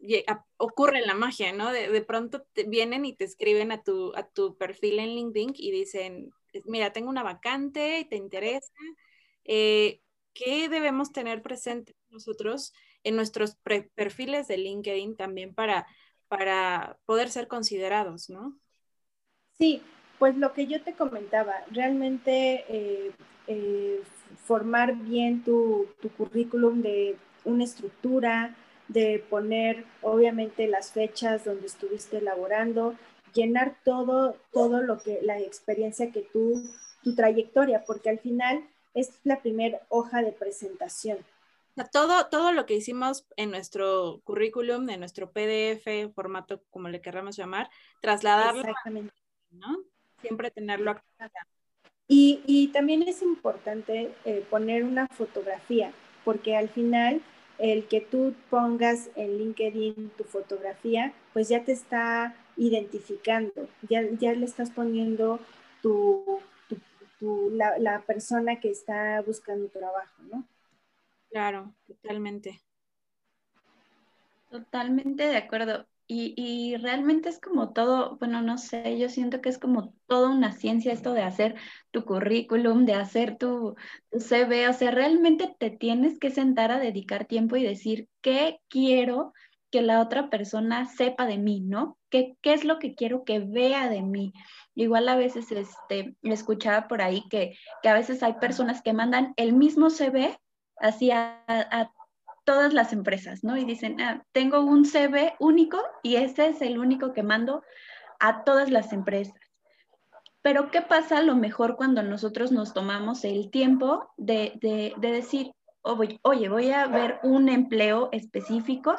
ocurre 0.57 1.05
la 1.05 1.15
magia, 1.15 1.53
¿no? 1.53 1.73
De, 1.73 2.01
pronto 2.03 2.43
te 2.53 2.63
vienen 2.63 3.05
y 3.07 3.17
te 3.17 3.25
escriben 3.25 3.73
a 3.73 3.83
tu, 3.83 4.15
a 4.15 4.23
tu 4.23 4.57
perfil 4.57 5.01
en 5.01 5.17
LinkedIn 5.17 5.55
y 5.57 5.73
dicen, 5.73 6.31
mira, 6.67 6.93
tengo 6.93 7.11
una 7.11 7.25
vacante 7.25 7.99
y 7.99 8.05
te 8.05 8.15
interesa, 8.15 8.73
eh, 9.43 10.01
¿qué 10.33 10.69
debemos 10.69 11.11
tener 11.11 11.43
presente 11.43 11.97
nosotros 12.11 12.73
en 13.03 13.17
nuestros 13.17 13.57
perfiles 13.97 14.47
de 14.47 14.59
LinkedIn 14.59 15.17
también 15.17 15.57
para, 15.57 15.89
para 16.29 17.01
poder 17.05 17.31
ser 17.31 17.49
considerados, 17.49 18.31
¿no? 18.31 18.57
Sí, 19.59 19.83
pues 20.19 20.37
lo 20.37 20.53
que 20.53 20.67
yo 20.67 20.83
te 20.83 20.95
comentaba, 20.95 21.55
realmente 21.71 22.65
eh, 22.69 23.13
eh, 23.47 24.01
formar 24.45 24.97
bien 24.97 25.43
tu, 25.45 25.89
tu, 26.01 26.09
currículum 26.11 26.83
de 26.83 27.17
una 27.45 27.65
estructura, 27.65 28.57
de 28.89 29.25
poner 29.29 29.85
obviamente 30.03 30.69
las 30.69 30.93
fechas 30.93 31.45
donde 31.45 31.67
estuviste 31.67 32.19
elaborando, 32.19 32.95
llenar 33.35 33.77
todo, 33.85 34.37
todo 34.53 34.81
lo 34.81 34.99
que, 34.99 35.21
la 35.23 35.39
experiencia 35.39 36.13
que 36.13 36.23
tú, 36.23 36.63
tu 37.03 37.15
trayectoria, 37.15 37.85
porque 37.85 38.11
al 38.11 38.19
final 38.19 38.65
es 38.95 39.21
la 39.25 39.41
primera 39.41 39.81
hoja 39.89 40.23
de 40.23 40.33
presentación. 40.33 41.19
Todo, 41.93 42.29
todo 42.29 42.53
lo 42.53 42.65
que 42.65 42.75
hicimos 42.75 43.27
en 43.37 43.51
nuestro 43.51 44.23
currículum, 44.25 44.89
en 44.89 45.01
nuestro 45.01 45.31
PDF, 45.31 46.11
formato 46.15 46.63
como 46.71 46.89
le 46.89 47.03
querramos 47.03 47.37
llamar, 47.37 47.69
trasladarlo. 48.01 48.63
Exactamente. 48.63 49.13
¿no? 49.51 49.85
Siempre 50.21 50.51
tenerlo 50.51 50.93
acá. 50.93 51.05
Y, 52.09 52.43
y 52.47 52.69
también 52.69 53.03
es 53.03 53.23
importante 53.23 54.13
eh, 54.25 54.45
poner 54.49 54.85
una 54.85 55.09
fotografía, 55.09 55.93
porque 56.25 56.57
al 56.57 56.69
final 56.69 57.21
el 57.59 57.87
que 57.89 58.01
tú 58.01 58.35
pongas 58.51 59.11
en 59.17 59.39
LinkedIn 59.39 60.11
tu 60.17 60.25
fotografía, 60.25 61.13
pues 61.33 61.49
ya 61.49 61.65
te 61.65 61.73
está 61.73 62.37
identificando, 62.57 63.69
ya, 63.89 64.03
ya 64.19 64.33
le 64.33 64.45
estás 64.45 64.71
poniendo 64.71 65.41
tu, 65.83 66.41
la, 67.51 68.03
persona 68.07 68.61
que 68.61 68.71
está 68.71 69.23
buscando 69.23 69.69
trabajo, 69.69 70.23
¿no? 70.31 70.45
Claro, 71.31 71.73
totalmente. 71.87 72.61
Totalmente 74.51 75.27
de 75.27 75.37
acuerdo. 75.37 75.87
Y, 76.09 76.77
realmente 76.77 77.29
es 77.29 77.41
como 77.41 77.73
todo, 77.73 78.17
bueno, 78.19 78.41
no 78.41 78.59
sé, 78.59 78.97
yo 78.99 79.09
siento 79.09 79.41
que 79.41 79.49
es 79.49 79.59
como 79.59 79.93
toda 80.07 80.31
una 80.31 80.53
ciencia 80.53 80.93
esto 80.93 81.13
de 81.13 81.23
hacer 81.23 81.57
tu 81.91 82.05
currículum, 82.05 82.85
de 82.85 82.95
hacer 82.95 83.37
tu, 83.39 83.75
CV, 84.13 84.69
o 84.69 84.73
sea, 84.73 84.93
realmente 84.93 85.55
te 85.59 85.71
tienes 85.71 86.19
que 86.21 86.31
sentar 86.31 86.71
a 86.71 86.79
dedicar 86.79 87.25
tiempo 87.25 87.57
y 87.57 87.65
decir, 87.65 88.09
¿qué 88.21 88.61
quiero 88.69 89.33
que 89.73 89.83
la 89.83 90.01
otra 90.01 90.31
persona 90.31 90.87
sepa 90.87 91.27
de 91.27 91.39
mí, 91.39 91.61
¿no? 91.61 91.99
¿Qué, 92.09 92.37
qué 92.41 92.55
es 92.55 92.65
lo 92.65 92.79
que 92.79 92.95
quiero 92.95 93.25
que 93.25 93.41
vea 93.41 93.89
de 93.89 94.03
mí? 94.03 94.33
Igual 94.77 95.09
a 95.09 95.17
veces 95.17 95.51
este, 95.51 96.17
escuchaba 96.23 96.87
por 96.87 97.03
ahí 97.03 97.25
que, 97.31 97.57
que 97.83 97.89
a 97.89 97.95
veces 97.95 98.23
hay 98.23 98.35
personas 98.35 98.81
que 98.83 98.93
mandan 98.93 99.35
el 99.37 99.55
mismo 99.55 99.91
CV 99.91 100.39
hacia 100.79 101.43
a, 101.49 101.91
todas 102.47 102.73
las 102.73 102.95
empresas, 102.95 103.45
¿no? 103.45 103.59
Y 103.59 103.65
dicen, 103.65 104.01
ah, 104.01 104.25
tengo 104.33 104.61
un 104.61 104.87
CV 104.87 105.35
único 105.39 105.83
y 106.03 106.17
ese 106.17 106.49
es 106.49 106.63
el 106.63 106.79
único 106.79 107.13
que 107.13 107.23
mando 107.23 107.63
a 108.21 108.45
todas 108.45 108.71
las 108.71 108.95
empresas. 108.95 109.35
Pero 110.41 110.71
¿qué 110.71 110.81
pasa 110.81 111.19
a 111.19 111.23
lo 111.23 111.35
mejor 111.35 111.77
cuando 111.77 112.03
nosotros 112.03 112.53
nos 112.53 112.73
tomamos 112.73 113.25
el 113.25 113.51
tiempo 113.51 114.09
de, 114.17 114.53
de, 114.61 114.95
de 114.97 115.11
decir, 115.11 115.53
oye, 116.23 116.49
voy 116.49 116.71
a 116.71 116.87
ver 116.87 117.19
un 117.23 117.49
empleo 117.49 118.09
específico 118.13 118.97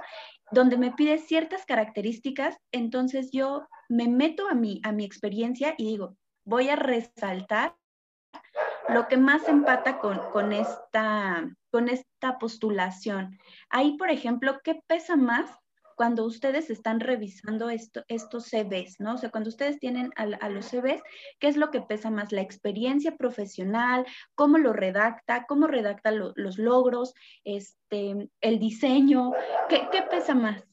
donde 0.52 0.78
me 0.78 0.92
pide 0.92 1.18
ciertas 1.18 1.66
características, 1.66 2.58
entonces 2.72 3.32
yo 3.32 3.68
me 3.90 4.08
meto 4.08 4.48
a 4.50 4.56
mi, 4.56 4.82
a 4.84 4.92
mi 4.92 5.04
experiencia 5.06 5.74
y 5.78 5.86
digo, 5.86 6.18
voy 6.46 6.70
a 6.70 6.76
resaltar 6.76 7.76
lo 8.90 9.08
que 9.08 9.18
más 9.18 9.48
empata 9.48 10.00
con, 10.00 10.20
con, 10.32 10.54
esta, 10.54 11.50
con 11.78 11.90
esta 11.90 12.40
postulación. 12.40 13.38
Ahí, 13.70 13.98
por 13.98 14.10
ejemplo, 14.10 14.62
¿qué 14.64 14.82
pesa 14.88 15.16
más 15.16 15.52
cuando 15.96 16.26
ustedes 16.26 16.72
están 16.72 17.00
revisando 17.00 17.70
esto, 17.70 18.04
estos 18.08 18.50
CVs, 18.50 19.00
¿no? 19.00 19.14
O 19.14 19.18
sea, 19.20 19.30
cuando 19.30 19.50
ustedes 19.50 19.78
tienen 19.78 20.12
a, 20.16 20.50
los 20.50 20.66
CVs, 20.66 21.04
¿qué 21.38 21.48
es 21.48 21.56
lo 21.56 21.70
que 21.70 21.82
pesa 21.82 22.10
más? 22.10 22.32
La 22.32 22.42
experiencia 22.42 23.16
profesional, 23.16 24.08
cómo 24.34 24.58
lo 24.58 24.74
redacta, 24.74 25.46
cómo 25.48 25.68
redacta 25.68 26.10
los 26.10 26.58
logros, 26.58 27.14
este, 27.44 28.28
el 28.42 28.58
diseño, 28.58 29.34
¿qué, 29.70 29.88
¿qué 29.92 30.02
pesa 30.02 30.34
más? 30.34 30.66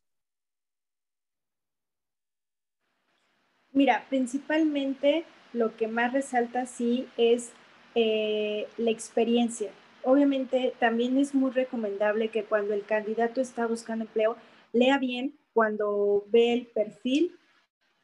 Mira, 3.73 4.07
principalmente 4.09 5.27
lo 5.53 5.77
que 5.77 5.87
más 5.87 6.15
resalta 6.15 6.65
sí 6.65 7.07
es 7.19 7.53
eh, 7.95 8.69
la 8.79 8.91
experiencia. 8.91 9.71
Obviamente 10.05 10.75
también 10.79 11.17
es 11.19 11.35
muy 11.35 11.51
recomendable 11.51 12.29
que 12.29 12.45
cuando 12.45 12.75
el 12.75 12.85
candidato 12.85 13.41
está 13.41 13.67
buscando 13.67 14.05
empleo, 14.05 14.37
lea 14.73 14.99
bien 14.99 15.39
cuando 15.53 16.25
ve 16.29 16.53
el 16.53 16.67
perfil 16.67 17.37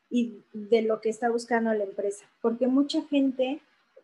y 0.09 0.43
de 0.53 0.83
lo 0.83 1.01
que 1.01 1.09
está 1.09 1.31
buscando 1.31 1.73
la 1.73 1.85
empresa, 1.85 2.25
porque 2.41 2.67
mucha 2.67 3.03
gente, 3.03 3.61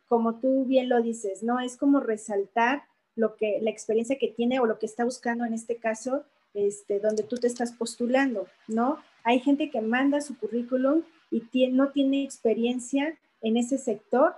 como 0.09 0.37
tú 0.37 0.65
bien 0.65 0.88
lo 0.88 1.03
dices, 1.03 1.43
no 1.43 1.59
es 1.59 1.76
como 1.76 2.00
resaltar 2.00 2.85
lo 3.17 3.37
que 3.37 3.59
la 3.62 3.71
experiencia 3.71 4.19
que 4.19 4.29
tiene 4.29 4.61
o 4.61 4.67
lo 4.67 4.79
que 4.79 4.87
está 4.87 5.05
buscando 5.05 5.45
en 5.45 5.55
este 5.55 5.76
caso, 5.76 6.25
este, 6.55 7.00
donde 7.00 7.23
tú 7.23 7.37
te 7.37 7.47
estás 7.47 7.73
postulando, 7.73 8.47
¿no? 8.69 8.99
Hay 9.25 9.41
gente 9.41 9.71
que 9.71 9.81
manda 9.81 10.21
su 10.21 10.38
currículum 10.38 11.03
y 11.31 11.43
no 11.69 11.91
tiene 11.91 12.23
experiencia 12.23 13.19
en 13.41 13.57
ese 13.57 13.79
sector 13.79 14.37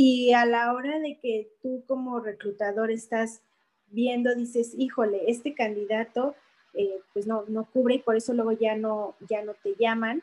y 0.00 0.32
a 0.32 0.46
la 0.46 0.72
hora 0.74 1.00
de 1.00 1.18
que 1.18 1.50
tú 1.60 1.82
como 1.88 2.20
reclutador 2.20 2.92
estás 2.92 3.42
viendo, 3.88 4.32
dices, 4.32 4.72
híjole, 4.78 5.28
este 5.28 5.54
candidato 5.54 6.36
eh, 6.74 7.00
pues 7.12 7.26
no, 7.26 7.42
no 7.48 7.64
cubre 7.64 7.96
y 7.96 7.98
por 7.98 8.14
eso 8.14 8.32
luego 8.32 8.52
ya 8.52 8.76
no, 8.76 9.16
ya 9.28 9.42
no 9.42 9.54
te 9.54 9.74
llaman. 9.76 10.22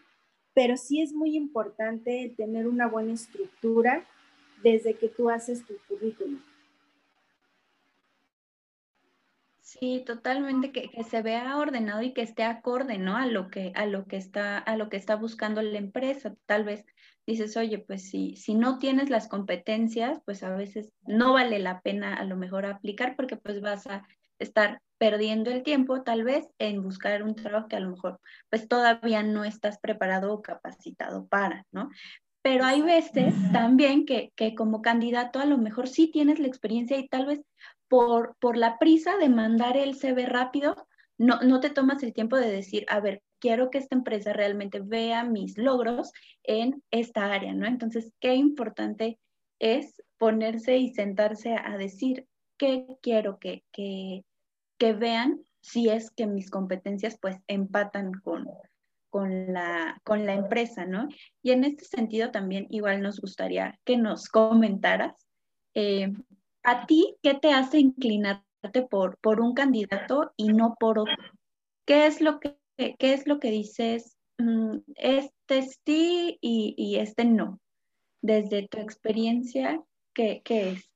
Pero 0.54 0.78
sí 0.78 1.02
es 1.02 1.12
muy 1.12 1.36
importante 1.36 2.34
tener 2.38 2.68
una 2.68 2.88
buena 2.88 3.12
estructura 3.12 4.06
desde 4.64 4.94
que 4.94 5.10
tú 5.10 5.30
haces 5.30 5.66
tu 5.66 5.74
currículum. 5.90 6.40
Sí, 9.80 10.04
totalmente, 10.06 10.72
que, 10.72 11.04
se 11.04 11.22
vea 11.22 11.58
ordenado 11.58 12.02
y 12.02 12.14
que 12.14 12.22
esté 12.22 12.44
acorde, 12.44 12.98
¿no? 12.98 13.18
A 13.18 13.26
lo 13.26 13.50
que, 13.50 13.74
a 13.76 13.86
lo 13.86 14.06
que 14.06 14.16
está, 14.16 14.58
a 14.58 14.78
lo 14.78 14.88
que 14.88 14.96
está 14.96 15.18
buscando 15.18 15.62
la 15.62 15.78
empresa. 15.78 16.34
Tal 16.46 16.64
vez 16.64 16.86
dices, 17.28 17.58
oye, 17.58 17.80
pues 17.80 18.10
si, 18.10 18.38
si 18.38 18.56
no 18.56 18.80
tienes 18.80 19.10
las 19.10 19.28
competencias, 19.28 20.22
pues 20.26 20.44
a 20.44 20.56
veces 20.56 20.94
no 21.06 21.34
vale 21.34 21.60
la 21.60 21.82
pena 21.82 22.16
a 22.16 22.24
lo 22.24 22.38
mejor 22.38 22.66
aplicar 22.66 23.18
porque 23.18 23.36
pues 23.36 23.60
vas 23.60 23.86
a 23.88 24.08
estar 24.40 24.82
perdiendo 24.98 25.52
el 25.52 25.64
tiempo 25.64 26.04
tal 26.04 26.24
vez 26.24 26.48
en 26.58 26.82
buscar 26.82 27.24
un 27.24 27.36
trabajo 27.36 27.68
que 27.68 27.76
a 27.76 27.82
lo 27.82 27.92
mejor 27.92 28.20
pues 28.50 28.70
todavía 28.70 29.24
no 29.24 29.44
estás 29.44 29.78
preparado 29.80 30.34
o 30.34 30.42
capacitado 30.42 31.28
para, 31.28 31.66
¿no? 31.72 31.90
Pero 32.42 32.64
hay 32.64 32.82
veces 32.82 33.34
también 33.52 34.06
que, 34.06 34.32
que 34.36 34.56
como 34.56 34.82
candidato 34.82 35.40
a 35.40 35.46
lo 35.46 35.58
mejor 35.58 35.90
sí 35.90 36.12
tienes 36.12 36.40
la 36.40 36.48
experiencia 36.48 36.98
y 36.98 37.08
tal 37.08 37.26
vez 37.26 37.42
por, 37.88 38.36
por 38.40 38.58
la 38.58 38.78
prisa 38.78 39.18
de 39.18 39.30
mandar 39.30 39.78
el 39.78 39.96
CV 39.96 40.26
rápido, 40.26 40.76
no, 41.18 41.42
no 41.42 41.60
te 41.60 41.70
tomas 41.70 42.04
el 42.04 42.14
tiempo 42.14 42.38
de 42.38 42.52
decir, 42.52 42.86
a 42.90 43.00
ver, 43.00 43.22
quiero 43.40 43.70
que 43.70 43.78
esta 43.78 43.96
empresa 43.96 44.34
realmente 44.34 44.80
vea 44.80 45.24
mis 45.24 45.58
logros 45.58 46.12
en 46.44 46.84
esta 46.92 47.32
área, 47.32 47.54
¿no? 47.54 47.68
Entonces, 47.68 48.12
qué 48.20 48.36
importante 48.36 49.20
es 49.60 50.02
ponerse 50.18 50.78
y 50.78 50.94
sentarse 50.94 51.56
a 51.56 51.78
decir 51.78 52.28
qué 52.58 52.86
quiero 53.02 53.40
que, 53.40 53.64
que, 53.72 54.24
que 54.78 54.94
vean 54.94 55.42
si 55.62 55.90
es 55.90 56.12
que 56.12 56.28
mis 56.28 56.50
competencias 56.50 57.18
pues 57.20 57.38
empatan 57.48 58.14
con, 58.14 58.48
con, 59.10 59.54
la, 59.54 60.00
con 60.04 60.26
la 60.26 60.34
empresa, 60.34 60.86
¿no? 60.86 61.08
Y 61.42 61.52
en 61.52 61.64
este 61.64 61.86
sentido 61.86 62.32
también 62.32 62.68
igual 62.70 63.02
nos 63.02 63.20
gustaría 63.20 63.80
que 63.84 63.98
nos 63.98 64.28
comentaras, 64.30 65.26
eh, 65.74 66.14
¿a 66.66 66.86
ti 66.86 67.16
qué 67.22 67.34
te 67.36 67.52
hace 67.52 67.80
inclinarte 67.80 68.82
por, 68.90 69.18
por 69.20 69.40
un 69.42 69.54
candidato 69.54 70.34
y 70.36 70.50
no 70.50 70.76
por 70.80 71.00
otro? 71.00 71.16
¿Qué 71.86 72.08
es 72.08 72.22
lo 72.22 72.40
que, 72.40 72.58
qué 72.78 73.14
es 73.14 73.28
lo 73.28 73.40
que 73.40 73.52
dices? 73.52 74.18
Mm, 74.38 74.78
este 74.96 75.62
sí 75.86 76.38
y, 76.42 76.74
y, 76.78 76.98
este 76.98 77.26
no. 77.26 77.60
Desde 78.22 78.68
tu 78.68 78.80
experiencia, 78.80 79.82
¿qué, 80.14 80.42
qué 80.44 80.72
es? 80.72 80.90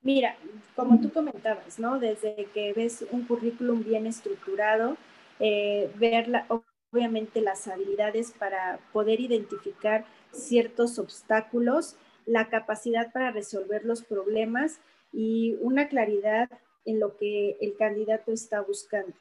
Mira, 0.00 0.36
como 0.76 1.00
tú 1.00 1.12
comentabas, 1.12 1.78
¿no? 1.78 1.98
Desde 1.98 2.46
que 2.54 2.72
ves 2.72 3.04
un 3.10 3.24
currículum 3.24 3.82
bien 3.82 4.06
estructurado, 4.06 4.96
eh, 5.40 5.90
ver 5.96 6.28
la, 6.28 6.46
obviamente 6.92 7.40
las 7.40 7.66
habilidades 7.66 8.32
para 8.32 8.78
poder 8.92 9.20
identificar 9.20 10.04
ciertos 10.32 10.98
obstáculos, 10.98 11.96
la 12.28 12.48
capacidad 12.48 13.10
para 13.12 13.30
resolver 13.30 13.84
los 13.84 14.02
problemas 14.02 14.80
y 15.12 15.56
una 15.60 15.88
claridad 15.88 16.50
en 16.84 17.00
lo 17.00 17.16
que 17.16 17.56
el 17.60 17.76
candidato 17.76 18.32
está 18.32 18.60
buscando. 18.60 19.14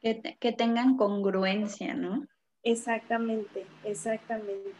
Que, 0.00 0.14
te, 0.14 0.36
que 0.36 0.52
tengan 0.52 0.96
congruencia, 0.96 1.94
¿no? 1.94 2.26
Exactamente, 2.62 3.64
exactamente. 3.84 4.70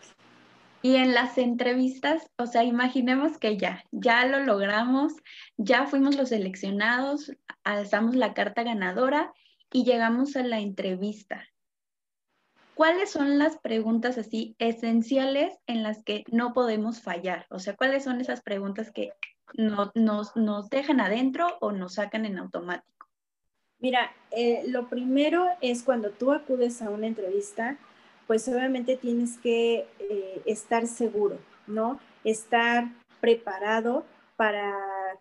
Y 0.82 0.96
en 0.96 1.14
las 1.14 1.38
entrevistas, 1.38 2.28
o 2.37 2.46
sea, 2.46 2.64
imaginemos 2.64 3.38
que 3.38 3.56
ya, 3.56 3.84
ya 3.90 4.26
lo 4.26 4.40
logramos, 4.40 5.14
ya 5.56 5.87
fuimos 5.87 6.16
los 6.16 6.28
seleccionados, 6.28 7.32
alzamos 7.62 8.16
la 8.16 8.34
carta 8.34 8.64
ganadora 8.64 9.32
y 9.73 9.84
llegamos 9.84 10.37
a 10.37 10.42
la 10.42 10.61
entrevista. 10.61 11.42
¿Cuáles 12.74 13.10
son 13.10 13.38
las 13.38 13.56
preguntas 13.58 14.18
así 14.18 14.56
esenciales 14.58 15.56
en 15.66 15.82
las 15.82 16.02
que 16.02 16.24
no 16.30 16.52
podemos 16.52 17.00
fallar? 17.00 17.46
O 17.50 17.60
sea, 17.60 17.76
¿cuáles 17.76 18.02
son 18.02 18.20
esas 18.20 18.42
preguntas 18.42 18.90
que 18.90 19.12
no, 19.54 19.92
nos, 19.94 20.32
dejan 20.70 21.00
adentro 21.00 21.46
o 21.60 21.70
nos 21.70 21.94
sacan 21.94 22.26
en 22.26 22.38
automático? 22.38 23.06
Mira, 23.78 24.12
eh, 24.32 24.64
lo 24.66 24.88
primero 24.88 25.46
es 25.60 25.82
cuando 25.82 26.10
tú 26.10 26.32
acudes 26.32 26.82
a 26.82 26.90
una 26.90 27.06
entrevista, 27.06 27.78
pues 28.26 28.48
obviamente 28.48 28.96
tienes 28.96 29.38
que 29.38 29.86
eh, 29.98 30.42
estar 30.46 30.86
seguro, 30.86 31.38
¿no? 31.66 32.00
Estar 32.24 32.88
preparado 33.20 34.04
para 34.36 34.74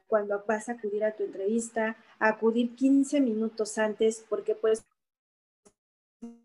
cuando 0.07 0.43
vas 0.47 0.69
a 0.69 0.73
acudir 0.73 1.03
a 1.03 1.11
tu 1.11 1.23
entrevista, 1.23 1.97
acudir 2.19 2.75
15 2.75 3.21
minutos 3.21 3.77
antes, 3.77 4.25
porque 4.27 4.55
pues 4.55 4.83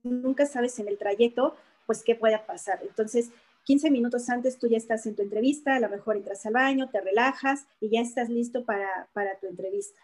nunca 0.03 0.47
sabes 0.47 0.79
en 0.79 0.89
el 0.89 0.99
trayecto, 0.99 1.55
pues 1.87 2.03
qué 2.05 2.15
pueda 2.15 2.47
pasar. 2.47 2.81
Entonces, 2.83 3.31
15 3.65 3.91
minutos 3.91 4.29
antes 4.31 4.59
tú 4.59 4.67
ya 4.67 4.77
estás 4.79 5.07
en 5.07 5.15
tu 5.15 5.23
entrevista, 5.23 5.77
a 5.77 5.81
lo 5.81 5.89
mejor 5.89 6.17
entras 6.17 6.45
al 6.47 6.55
baño, 6.55 6.89
te 6.91 7.01
relajas 7.01 7.67
y 7.81 7.91
ya 7.91 8.01
estás 8.01 8.29
listo 8.29 8.65
para, 8.65 9.09
para 9.13 9.39
tu 9.39 9.47
entrevista, 9.47 10.01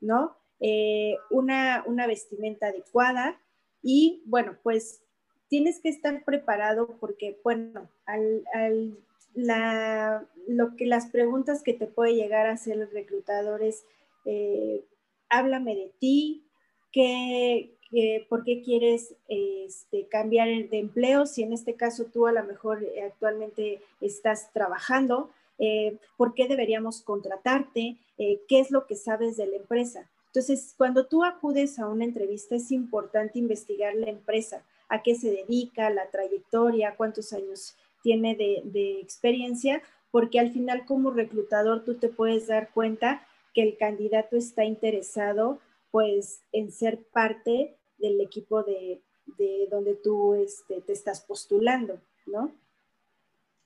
¿no? 0.00 0.36
Eh, 0.60 1.16
una, 1.30 1.82
una 1.86 2.06
vestimenta 2.06 2.68
adecuada 2.68 3.40
y 3.82 4.22
bueno, 4.26 4.56
pues 4.62 5.02
tienes 5.48 5.80
que 5.80 5.88
estar 5.88 6.24
preparado 6.24 6.96
porque, 7.00 7.38
bueno, 7.42 7.90
al, 8.06 8.44
al, 8.54 8.98
la, 9.34 10.26
lo 10.46 10.76
que 10.76 10.86
las 10.86 11.06
preguntas 11.06 11.62
que 11.62 11.74
te 11.74 11.86
puede 11.86 12.14
llegar 12.14 12.46
a 12.46 12.52
hacer 12.52 12.78
el 12.78 12.90
reclutador 12.90 13.62
es, 13.62 13.84
eh, 14.24 14.84
háblame 15.28 15.74
de 15.74 15.92
ti, 15.98 16.46
¿qué, 16.92 17.76
qué, 17.94 18.26
por 18.28 18.44
qué 18.44 18.62
quieres 18.62 19.14
este, 19.28 20.06
cambiar 20.08 20.48
de 20.48 20.78
empleo, 20.78 21.26
si 21.26 21.42
en 21.42 21.52
este 21.52 21.74
caso 21.74 22.06
tú 22.06 22.26
a 22.26 22.32
lo 22.32 22.42
mejor 22.44 22.82
eh, 22.82 23.02
actualmente 23.02 23.80
estás 24.00 24.52
trabajando, 24.52 25.30
eh, 25.58 25.98
por 26.16 26.34
qué 26.34 26.48
deberíamos 26.48 27.02
contratarte, 27.02 27.96
eh, 28.18 28.40
qué 28.48 28.58
es 28.58 28.70
lo 28.70 28.86
que 28.86 28.96
sabes 28.96 29.36
de 29.36 29.46
la 29.46 29.56
empresa. 29.56 30.10
Entonces, 30.26 30.74
cuando 30.76 31.06
tú 31.06 31.22
acudes 31.22 31.78
a 31.78 31.86
una 31.86 32.04
entrevista 32.04 32.56
es 32.56 32.72
importante 32.72 33.38
investigar 33.38 33.94
la 33.94 34.10
empresa, 34.10 34.64
a 34.88 35.02
qué 35.02 35.14
se 35.14 35.30
dedica, 35.30 35.88
la 35.90 36.10
trayectoria, 36.10 36.96
cuántos 36.96 37.32
años 37.32 37.76
tiene 38.02 38.34
de, 38.34 38.62
de, 38.64 39.00
experiencia, 39.00 39.80
porque 40.10 40.40
al 40.40 40.50
final 40.50 40.84
como 40.84 41.12
reclutador 41.12 41.84
tú 41.84 41.94
te 41.94 42.08
puedes 42.08 42.48
dar 42.48 42.70
cuenta 42.72 43.26
que 43.54 43.62
el 43.62 43.76
candidato 43.76 44.36
está 44.36 44.64
interesado 44.64 45.60
pues 45.92 46.42
en 46.50 46.72
ser 46.72 46.98
parte 47.12 47.76
del 47.98 48.20
equipo 48.20 48.62
de, 48.62 49.02
de 49.38 49.68
donde 49.70 49.94
tú 49.96 50.34
este, 50.34 50.80
te 50.82 50.92
estás 50.92 51.20
postulando, 51.22 52.00
¿no? 52.26 52.52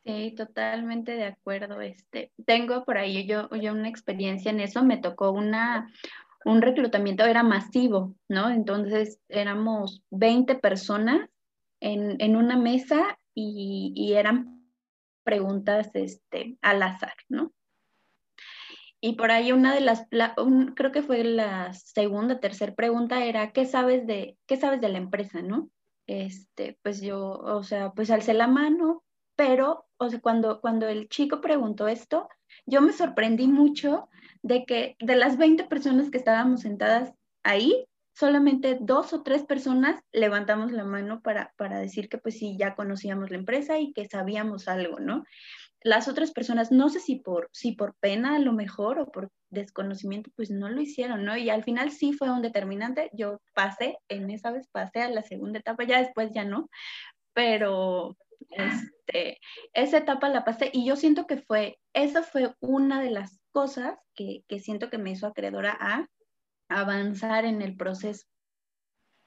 Sí, 0.05 0.33
totalmente 0.37 1.12
de 1.12 1.25
acuerdo. 1.25 1.81
Este, 1.81 2.33
tengo 2.47 2.85
por 2.85 2.97
ahí 2.97 3.27
yo, 3.27 3.51
yo 3.57 3.73
una 3.73 3.88
experiencia 3.88 4.51
en 4.51 4.61
eso, 4.61 4.83
me 4.83 4.97
tocó 4.97 5.33
una, 5.33 5.93
un 6.45 6.62
reclutamiento, 6.62 7.25
era 7.25 7.43
masivo, 7.43 8.14
¿no? 8.29 8.51
Entonces 8.51 9.21
éramos 9.29 10.03
20 10.11 10.55
personas 10.57 11.29
en, 11.81 12.21
en 12.21 12.37
una 12.37 12.57
mesa 12.57 13.19
y, 13.35 13.93
y, 13.95 14.14
eran 14.14 14.64
preguntas 15.23 15.91
este, 15.95 16.57
al 16.62 16.83
azar, 16.83 17.14
¿no? 17.29 17.53
Y 19.00 19.14
por 19.14 19.30
ahí 19.30 19.52
una 19.52 19.74
de 19.74 19.80
las, 19.80 20.06
la, 20.11 20.34
un, 20.38 20.74
creo 20.74 20.90
que 20.90 21.02
fue 21.02 21.22
la 21.22 21.72
segunda, 21.72 22.40
tercera 22.40 22.74
pregunta 22.74 23.24
era, 23.24 23.52
¿qué 23.52 23.64
sabes 23.64 24.06
de, 24.06 24.37
qué 24.46 24.56
sabes 24.56 24.80
de 24.80 24.88
la 24.88 24.98
empresa, 24.98 25.40
no? 25.40 25.70
Este, 26.06 26.78
pues 26.82 27.00
yo, 27.00 27.30
o 27.30 27.62
sea, 27.62 27.92
pues 27.92 28.11
alcé 28.11 28.34
la 28.34 28.48
mano, 28.48 29.04
pero, 29.37 29.87
o 29.98 30.11
sea, 30.11 30.20
cuando, 30.20 30.61
cuando 30.61 30.88
el 30.88 31.08
chico 31.08 31.40
preguntó 31.40 31.87
esto, 31.87 32.28
yo 32.66 32.80
me 32.80 32.92
sorprendí 32.92 33.46
mucho 33.46 34.08
de 34.42 34.64
que 34.64 34.96
de 34.98 35.16
las 35.16 35.37
20 35.37 35.64
personas 35.64 36.11
que 36.11 36.18
estábamos 36.18 36.62
sentadas 36.62 37.12
ahí, 37.44 37.87
solamente 38.14 38.78
dos 38.80 39.12
o 39.12 39.22
tres 39.22 39.44
personas 39.44 40.02
levantamos 40.11 40.72
la 40.72 40.84
mano 40.84 41.20
para, 41.20 41.52
para 41.56 41.78
decir 41.78 42.08
que 42.08 42.18
pues 42.18 42.37
sí, 42.37 42.56
ya 42.58 42.74
conocíamos 42.74 43.30
la 43.30 43.37
empresa 43.37 43.78
y 43.78 43.92
que 43.92 44.08
sabíamos 44.08 44.66
algo, 44.66 44.98
¿no? 44.98 45.24
Las 45.83 46.09
otras 46.09 46.33
personas, 46.33 46.73
no 46.73 46.88
sé 46.88 47.01
si 47.01 47.17
por, 47.17 47.49
si 47.53 47.73
por 47.73 47.95
pena 48.01 48.37
a 48.37 48.38
lo 48.38 48.53
mejor 48.53 48.99
o 48.99 49.11
por 49.11 49.31
desconocimiento, 49.51 50.31
pues 50.37 50.51
no 50.51 50.69
lo 50.69 50.81
hicieron, 50.81 51.25
¿no? 51.25 51.37
Y 51.37 51.51
al 51.51 51.64
final 51.64 51.91
sí 51.91 52.12
fue 52.12 52.31
un 52.31 52.43
determinante. 52.43 53.11
Yo 53.12 53.41
pasé, 53.55 53.99
en 54.09 54.31
esa 54.31 54.51
vez 54.51 54.69
pasé 54.73 55.03
a 55.03 55.11
la 55.11 55.23
segunda 55.23 55.61
etapa, 55.61 55.85
ya 55.85 55.99
después 55.99 56.31
ya 56.35 56.45
no, 56.45 56.69
pero 57.33 58.17
este, 58.51 59.38
esa 59.73 59.99
etapa 59.99 60.29
la 60.29 60.45
pasé 60.45 60.71
y 60.73 60.85
yo 60.85 60.97
siento 60.97 61.27
que 61.27 61.38
fue, 61.38 61.79
esa 61.93 62.23
fue 62.23 62.55
una 62.61 63.01
de 63.01 63.11
las 63.11 63.38
cosas 63.53 63.99
que, 64.14 64.43
que 64.49 64.59
siento 64.59 64.91
que 64.91 64.99
me 64.99 65.11
hizo 65.11 65.27
acreedora 65.27 65.77
a 65.81 66.09
avanzar 66.69 67.45
en 67.45 67.62
el 67.62 67.77
proceso. 67.77 68.27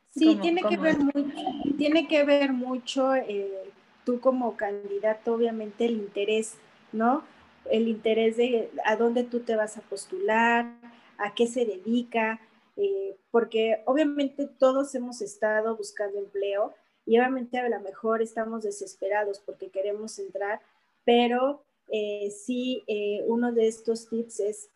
Sí, 0.09 0.25
como, 0.25 0.41
tiene, 0.41 0.61
como... 0.61 0.71
Que 0.71 0.77
ver 0.77 0.97
mucho, 0.99 1.45
tiene 1.77 2.07
que 2.07 2.23
ver 2.25 2.53
mucho 2.53 3.15
eh, 3.15 3.71
tú 4.11 4.19
como 4.19 4.57
candidato, 4.57 5.33
obviamente 5.33 5.85
el 5.85 5.93
interés, 5.93 6.55
¿no? 6.91 7.23
El 7.69 7.87
interés 7.87 8.35
de 8.35 8.69
a 8.83 8.97
dónde 8.97 9.23
tú 9.23 9.39
te 9.39 9.55
vas 9.55 9.77
a 9.77 9.81
postular, 9.81 10.75
a 11.17 11.33
qué 11.33 11.47
se 11.47 11.65
dedica, 11.65 12.41
eh, 12.75 13.15
porque 13.31 13.81
obviamente 13.85 14.47
todos 14.47 14.93
hemos 14.95 15.21
estado 15.21 15.77
buscando 15.77 16.19
empleo 16.19 16.73
y 17.05 17.17
obviamente 17.17 17.57
a 17.57 17.69
lo 17.69 17.79
mejor 17.79 18.21
estamos 18.21 18.63
desesperados 18.63 19.39
porque 19.39 19.69
queremos 19.69 20.19
entrar, 20.19 20.59
pero 21.05 21.63
eh, 21.87 22.31
sí, 22.31 22.83
eh, 22.87 23.23
uno 23.27 23.53
de 23.53 23.69
estos 23.69 24.09
tips 24.09 24.41
es, 24.41 24.69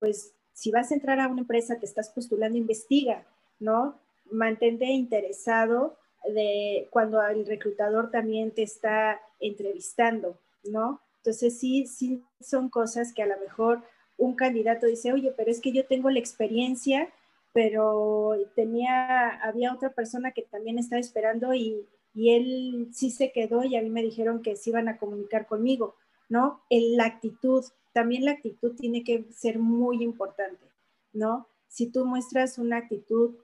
pues, 0.00 0.34
si 0.52 0.72
vas 0.72 0.90
a 0.90 0.94
entrar 0.94 1.20
a 1.20 1.28
una 1.28 1.42
empresa, 1.42 1.78
te 1.78 1.86
estás 1.86 2.10
postulando, 2.10 2.58
investiga, 2.58 3.24
¿no? 3.60 4.00
Mantente 4.32 4.86
interesado 4.86 5.96
de 6.28 6.88
cuando 6.90 7.22
el 7.26 7.46
reclutador 7.46 8.10
también 8.10 8.52
te 8.52 8.62
está 8.62 9.20
entrevistando, 9.40 10.38
¿no? 10.64 11.00
Entonces 11.18 11.58
sí, 11.58 11.86
sí 11.86 12.22
son 12.40 12.68
cosas 12.68 13.12
que 13.12 13.22
a 13.22 13.26
lo 13.26 13.38
mejor 13.38 13.82
un 14.16 14.34
candidato 14.34 14.86
dice, 14.86 15.12
oye, 15.12 15.32
pero 15.36 15.50
es 15.50 15.60
que 15.60 15.72
yo 15.72 15.86
tengo 15.86 16.10
la 16.10 16.18
experiencia, 16.18 17.08
pero 17.52 18.34
tenía, 18.54 19.28
había 19.28 19.72
otra 19.72 19.90
persona 19.90 20.32
que 20.32 20.42
también 20.42 20.78
estaba 20.78 21.00
esperando 21.00 21.54
y, 21.54 21.86
y 22.14 22.34
él 22.34 22.88
sí 22.92 23.10
se 23.10 23.32
quedó 23.32 23.64
y 23.64 23.76
a 23.76 23.82
mí 23.82 23.90
me 23.90 24.02
dijeron 24.02 24.42
que 24.42 24.56
se 24.56 24.70
iban 24.70 24.88
a 24.88 24.98
comunicar 24.98 25.46
conmigo, 25.46 25.94
¿no? 26.28 26.62
En 26.70 26.96
la 26.96 27.06
actitud, 27.06 27.64
también 27.92 28.24
la 28.24 28.32
actitud 28.32 28.74
tiene 28.76 29.04
que 29.04 29.26
ser 29.32 29.58
muy 29.58 30.02
importante, 30.02 30.64
¿no? 31.12 31.46
Si 31.68 31.86
tú 31.86 32.04
muestras 32.04 32.58
una 32.58 32.78
actitud 32.78 33.34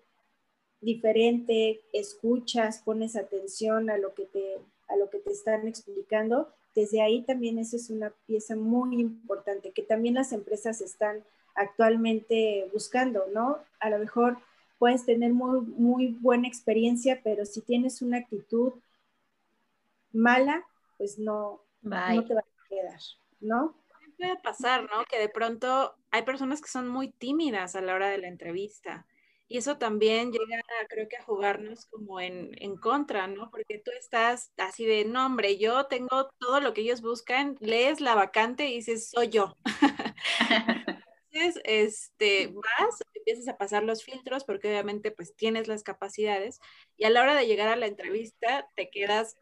diferente, 0.81 1.81
escuchas, 1.93 2.83
pones 2.85 3.17
atención 3.17 3.91
a 3.91 3.99
lo 3.99 4.15
que 4.15 4.27
te, 4.27 4.59
a 4.89 4.97
lo 4.97 5.11
que 5.11 5.19
te 5.19 5.33
están 5.33 5.67
explicando, 5.67 6.53
desde 6.75 7.03
ahí 7.03 7.23
también 7.23 7.59
esa 7.59 7.77
es 7.77 7.91
una 7.91 8.11
pieza 8.27 8.55
muy 8.55 9.01
importante 9.01 9.73
que 9.73 9.83
también 9.83 10.15
las 10.15 10.33
empresas 10.33 10.81
están 10.81 11.25
actualmente 11.55 12.71
buscando, 12.73 13.27
¿no? 13.35 13.59
A 13.81 13.91
lo 13.91 13.99
mejor 13.99 14.39
puedes 14.79 15.05
tener 15.05 15.33
muy, 15.33 15.61
muy 15.61 16.17
buena 16.21 16.47
experiencia, 16.47 17.21
pero 17.25 17.45
si 17.45 17.63
tienes 17.63 18.01
una 18.01 18.19
actitud 18.19 18.75
mala, 20.13 20.65
pues 20.97 21.19
no, 21.19 21.61
no 21.83 22.25
te 22.25 22.35
va 22.35 22.41
a 22.41 22.69
quedar, 22.69 23.01
¿no? 23.41 23.75
Puede 24.17 24.37
pasar, 24.37 24.83
¿no? 24.83 25.05
Que 25.09 25.19
de 25.19 25.29
pronto 25.29 25.97
hay 26.11 26.23
personas 26.23 26.61
que 26.61 26.69
son 26.69 26.89
muy 26.89 27.11
tímidas 27.11 27.77
a 27.77 27.81
la 27.81 27.95
hora 27.95 28.09
de 28.09 28.19
la 28.19 28.29
entrevista. 28.29 29.07
Y 29.49 29.59
eso 29.59 29.79
también 29.79 30.31
llega, 30.31 30.63
creo 30.89 31.09
que 31.09 31.17
a 31.17 31.23
jugarnos 31.23 31.87
como 31.87 32.21
en, 32.21 32.51
en, 32.61 32.77
contra, 32.77 33.27
¿no? 33.27 33.51
Porque 33.51 33.79
tú 33.79 33.91
estás 33.99 34.53
así 34.59 34.85
de, 34.85 35.07
no, 35.07 35.25
hombre, 35.25 35.57
yo 35.57 35.87
tengo 35.87 36.29
todo 36.39 36.61
lo 36.61 36.75
que 36.75 36.83
ellos 36.83 37.01
buscan, 37.01 37.57
lees 37.61 38.03
la 38.03 38.15
vacante 38.15 38.67
y 38.67 38.75
dices, 38.75 39.09
soy 39.11 39.29
yo. 39.31 39.57
Entonces, 41.31 41.63
este, 41.65 42.49
vas, 42.49 43.03
empiezas 43.15 43.49
a 43.49 43.57
pasar 43.57 43.85
los 43.85 44.05
filtros 44.05 44.45
porque 44.45 44.69
obviamente 44.69 45.11
pues 45.11 45.35
tienes 45.35 45.67
las 45.69 45.83
capacidades 45.83 46.61
y 46.97 47.05
a 47.05 47.11
la 47.11 47.23
hora 47.23 47.35
de 47.35 47.47
llegar 47.47 47.69
a 47.69 47.77
la 47.77 47.87
entrevista 47.87 48.69
te 48.77 48.91
quedas 48.91 49.39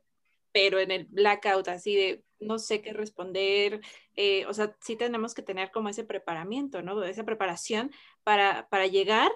pero 0.52 0.78
en 0.80 0.90
el 0.90 1.04
blackout, 1.04 1.68
así 1.68 1.94
de 1.96 2.24
no 2.40 2.58
sé 2.58 2.80
qué 2.80 2.94
responder, 2.94 3.82
eh, 4.14 4.46
o 4.46 4.54
sea, 4.54 4.74
sí 4.80 4.96
tenemos 4.96 5.34
que 5.34 5.42
tener 5.42 5.70
como 5.70 5.90
ese 5.90 6.02
preparamiento, 6.02 6.80
¿no? 6.80 7.04
Esa 7.04 7.24
preparación 7.24 7.92
para, 8.24 8.66
para 8.70 8.86
llegar 8.86 9.30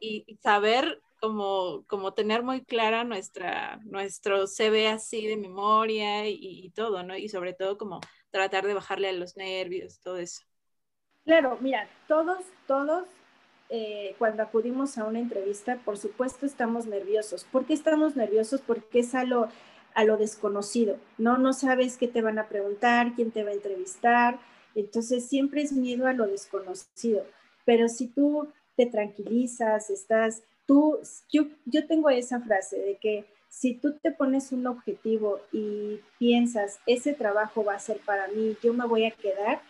y 0.00 0.38
saber 0.42 1.00
como, 1.20 1.84
como 1.86 2.14
tener 2.14 2.42
muy 2.42 2.64
clara 2.64 3.04
nuestra, 3.04 3.80
nuestro 3.84 4.46
CV 4.46 4.88
así 4.88 5.26
de 5.26 5.36
memoria 5.36 6.28
y, 6.28 6.70
todo, 6.74 7.02
¿no? 7.02 7.16
Y 7.16 7.28
sobre 7.28 7.52
todo 7.52 7.78
como 7.78 8.00
tratar 8.30 8.66
de 8.66 8.74
bajarle 8.74 9.08
a 9.08 9.12
los 9.12 9.36
nervios, 9.36 10.00
todo 10.00 10.18
eso. 10.18 10.42
Claro, 11.24 11.58
mira, 11.60 11.88
todos, 12.06 12.44
todos, 12.66 13.08
eh, 13.70 14.14
cuando 14.18 14.42
acudimos 14.42 14.98
a 14.98 15.04
una 15.04 15.18
entrevista, 15.18 15.80
por 15.84 15.98
supuesto 15.98 16.46
estamos 16.46 16.86
nerviosos. 16.86 17.44
¿Por 17.44 17.66
qué 17.66 17.74
estamos 17.74 18.14
nerviosos? 18.14 18.60
Porque 18.60 19.00
es 19.00 19.14
a 19.14 19.24
lo, 19.24 19.48
a 19.94 20.04
lo 20.04 20.16
desconocido, 20.16 20.98
¿no? 21.18 21.38
No 21.38 21.52
sabes 21.52 21.96
qué 21.96 22.06
te 22.06 22.22
van 22.22 22.38
a 22.38 22.48
preguntar, 22.48 23.14
quién 23.14 23.32
te 23.32 23.42
va 23.42 23.50
a 23.50 23.54
entrevistar, 23.54 24.38
entonces 24.74 25.26
siempre 25.26 25.62
es 25.62 25.72
miedo 25.72 26.06
a 26.06 26.12
lo 26.12 26.26
desconocido. 26.26 27.24
Pero 27.64 27.88
si 27.88 28.06
tú 28.06 28.46
te 28.76 28.86
tranquilizas, 28.86 29.90
estás, 29.90 30.42
tú, 30.66 30.98
yo, 31.30 31.46
yo 31.64 31.86
tengo 31.86 32.10
esa 32.10 32.40
frase 32.40 32.78
de 32.78 32.96
que 32.96 33.24
si 33.48 33.74
tú 33.74 33.94
te 34.02 34.10
pones 34.10 34.52
un 34.52 34.66
objetivo 34.66 35.40
y 35.50 36.00
piensas, 36.18 36.78
ese 36.86 37.14
trabajo 37.14 37.64
va 37.64 37.74
a 37.74 37.78
ser 37.78 37.98
para 38.04 38.28
mí, 38.28 38.56
yo 38.62 38.74
me 38.74 38.86
voy 38.86 39.06
a 39.06 39.10
quedar, 39.10 39.62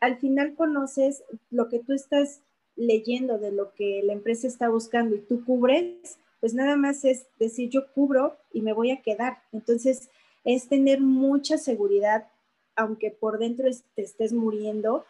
al 0.00 0.18
final 0.18 0.54
conoces 0.54 1.24
lo 1.50 1.68
que 1.68 1.78
tú 1.78 1.94
estás 1.94 2.40
leyendo 2.76 3.38
de 3.38 3.52
lo 3.52 3.72
que 3.72 4.02
la 4.04 4.12
empresa 4.12 4.46
está 4.46 4.68
buscando 4.68 5.16
y 5.16 5.20
tú 5.20 5.44
cubres, 5.44 6.18
pues 6.40 6.52
nada 6.52 6.76
más 6.76 7.04
es 7.04 7.26
decir, 7.38 7.70
yo 7.70 7.90
cubro 7.92 8.36
y 8.52 8.60
me 8.60 8.74
voy 8.74 8.90
a 8.90 9.00
quedar. 9.00 9.38
Entonces, 9.52 10.10
es 10.44 10.68
tener 10.68 11.00
mucha 11.00 11.58
seguridad, 11.58 12.28
aunque 12.76 13.10
por 13.10 13.38
dentro 13.38 13.68
te 13.94 14.02
estés 14.02 14.32
muriendo, 14.32 15.06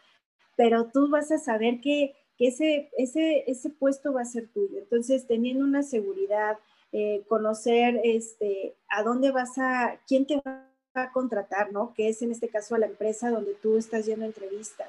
pero 0.56 0.86
tú 0.86 1.10
vas 1.10 1.30
a 1.30 1.38
saber 1.38 1.80
que 1.80 2.14
que 2.36 2.48
ese, 2.48 2.90
ese, 2.96 3.50
ese 3.50 3.70
puesto 3.70 4.12
va 4.12 4.22
a 4.22 4.26
ser 4.26 4.48
tuyo. 4.48 4.78
Entonces, 4.78 5.26
teniendo 5.26 5.64
una 5.64 5.82
seguridad, 5.82 6.58
eh, 6.92 7.24
conocer 7.28 8.00
este, 8.04 8.76
a 8.88 9.02
dónde 9.02 9.30
vas 9.30 9.58
a, 9.58 9.98
quién 10.06 10.26
te 10.26 10.40
va 10.44 10.68
a 10.94 11.12
contratar, 11.12 11.72
¿no? 11.72 11.92
Que 11.94 12.08
es 12.08 12.22
en 12.22 12.30
este 12.30 12.48
caso 12.48 12.74
a 12.74 12.78
la 12.78 12.86
empresa 12.86 13.30
donde 13.30 13.54
tú 13.54 13.76
estás 13.76 14.06
yendo 14.06 14.24
a 14.24 14.28
entrevista. 14.28 14.84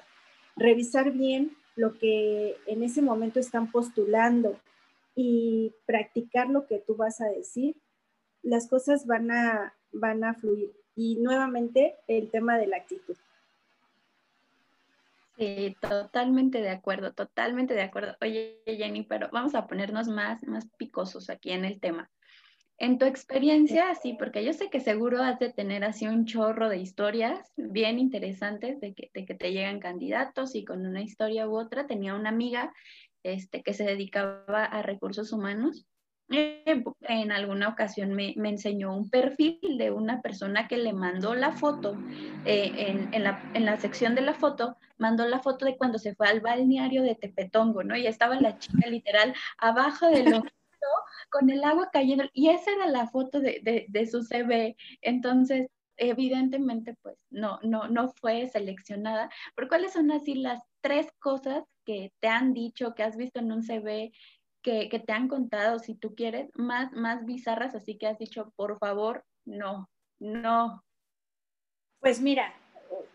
Revisar 0.55 1.11
bien 1.11 1.55
lo 1.75 1.97
que 1.97 2.57
en 2.65 2.83
ese 2.83 3.01
momento 3.01 3.39
están 3.39 3.71
postulando 3.71 4.57
y 5.15 5.73
practicar 5.85 6.49
lo 6.49 6.67
que 6.67 6.79
tú 6.79 6.95
vas 6.95 7.21
a 7.21 7.27
decir, 7.27 7.75
las 8.41 8.67
cosas 8.67 9.05
van 9.05 9.31
a, 9.31 9.73
van 9.91 10.23
a 10.23 10.33
fluir. 10.33 10.71
Y 10.95 11.17
nuevamente 11.17 11.95
el 12.07 12.29
tema 12.29 12.57
de 12.57 12.67
la 12.67 12.77
actitud. 12.77 13.15
Sí, 15.37 15.75
totalmente 15.87 16.61
de 16.61 16.69
acuerdo, 16.69 17.13
totalmente 17.13 17.75
de 17.75 17.83
acuerdo. 17.83 18.15
Oye, 18.21 18.63
Jenny, 18.65 19.03
pero 19.03 19.29
vamos 19.31 19.53
a 19.53 19.67
ponernos 19.67 20.07
más, 20.07 20.43
más 20.47 20.67
picosos 20.77 21.29
aquí 21.29 21.51
en 21.51 21.63
el 21.63 21.79
tema. 21.79 22.09
En 22.79 22.97
tu 22.97 23.05
experiencia, 23.05 23.93
sí, 23.95 24.15
porque 24.17 24.43
yo 24.43 24.53
sé 24.53 24.69
que 24.69 24.79
seguro 24.79 25.21
has 25.21 25.39
de 25.39 25.51
tener 25.51 25.83
así 25.83 26.07
un 26.07 26.25
chorro 26.25 26.69
de 26.69 26.77
historias 26.77 27.51
bien 27.55 27.99
interesantes 27.99 28.79
de 28.79 28.93
que, 28.93 29.09
de 29.13 29.25
que 29.25 29.35
te 29.35 29.51
llegan 29.51 29.79
candidatos 29.79 30.55
y 30.55 30.63
con 30.65 30.85
una 30.85 31.01
historia 31.01 31.47
u 31.47 31.57
otra. 31.57 31.87
Tenía 31.87 32.15
una 32.15 32.29
amiga 32.29 32.73
este, 33.23 33.61
que 33.61 33.73
se 33.73 33.83
dedicaba 33.83 34.65
a 34.65 34.81
recursos 34.81 35.33
humanos 35.33 35.87
eh, 36.29 36.83
en 37.01 37.31
alguna 37.31 37.69
ocasión 37.69 38.13
me, 38.13 38.33
enseñó 38.35 38.93
un 38.93 39.09
perfil 39.09 39.59
de 39.77 39.91
una 39.91 40.21
persona 40.21 40.67
que 40.67 40.77
le 40.77 40.91
mandó 40.91 41.35
la 41.35 41.53
foto, 41.53 41.97
eh, 42.45 43.07
en, 43.13 43.23
la, 43.65 43.77
sección 43.77 44.13
de 44.13 44.21
la 44.21 44.33
foto, 44.33 44.77
mandó 44.97 45.25
la 45.25 45.39
foto 45.39 45.65
de 45.65 45.77
cuando 45.77 45.99
se 45.99 46.15
fue 46.15 46.27
al 46.27 46.41
balneario 46.41 47.03
de 47.03 47.15
Tepetongo, 47.15 47.83
¿no? 47.83 47.95
Y 47.95 48.07
estaba 48.07 48.35
la 48.41 48.57
chica 48.59 48.89
literal 48.89 49.33
abajo 49.57 50.07
del 50.07 50.27
ojito 50.43 50.87
con 51.29 51.49
el 51.49 51.63
agua 51.63 51.89
cayendo, 51.91 52.25
y 52.33 52.49
esa 52.49 52.71
era 52.71 52.87
la 52.87 53.07
foto 53.07 53.39
de, 53.39 53.85
de, 53.87 54.07
su 54.07 54.21
CV. 54.23 54.75
Entonces, 55.01 55.67
evidentemente, 55.95 56.95
pues 57.01 57.15
no, 57.29 57.59
no, 57.63 57.87
no 57.87 58.09
fue 58.09 58.47
seleccionada. 58.49 59.29
¿Por 59.55 59.67
cuáles 59.69 59.93
son 59.93 60.11
así 60.11 60.35
las 60.35 60.61
tres 60.81 61.07
cosas 61.19 61.63
que 61.85 62.11
te 62.19 62.27
han 62.27 62.53
dicho, 62.53 62.93
que 62.95 63.03
has 63.03 63.15
visto 63.15 63.39
en 63.39 63.51
un 63.51 63.63
CV 63.63 64.11
que, 64.89 64.99
te 64.99 65.13
han 65.13 65.29
contado, 65.29 65.79
si 65.79 65.93
tú 65.95 66.13
quieres, 66.13 66.49
más, 66.55 66.91
más 66.91 67.25
bizarras, 67.25 67.73
así 67.73 67.97
que 67.97 68.07
has 68.07 68.19
dicho, 68.19 68.51
por 68.57 68.77
favor, 68.79 69.23
no, 69.45 69.89
no. 70.19 70.83
Pues 72.01 72.19
mira, 72.19 72.53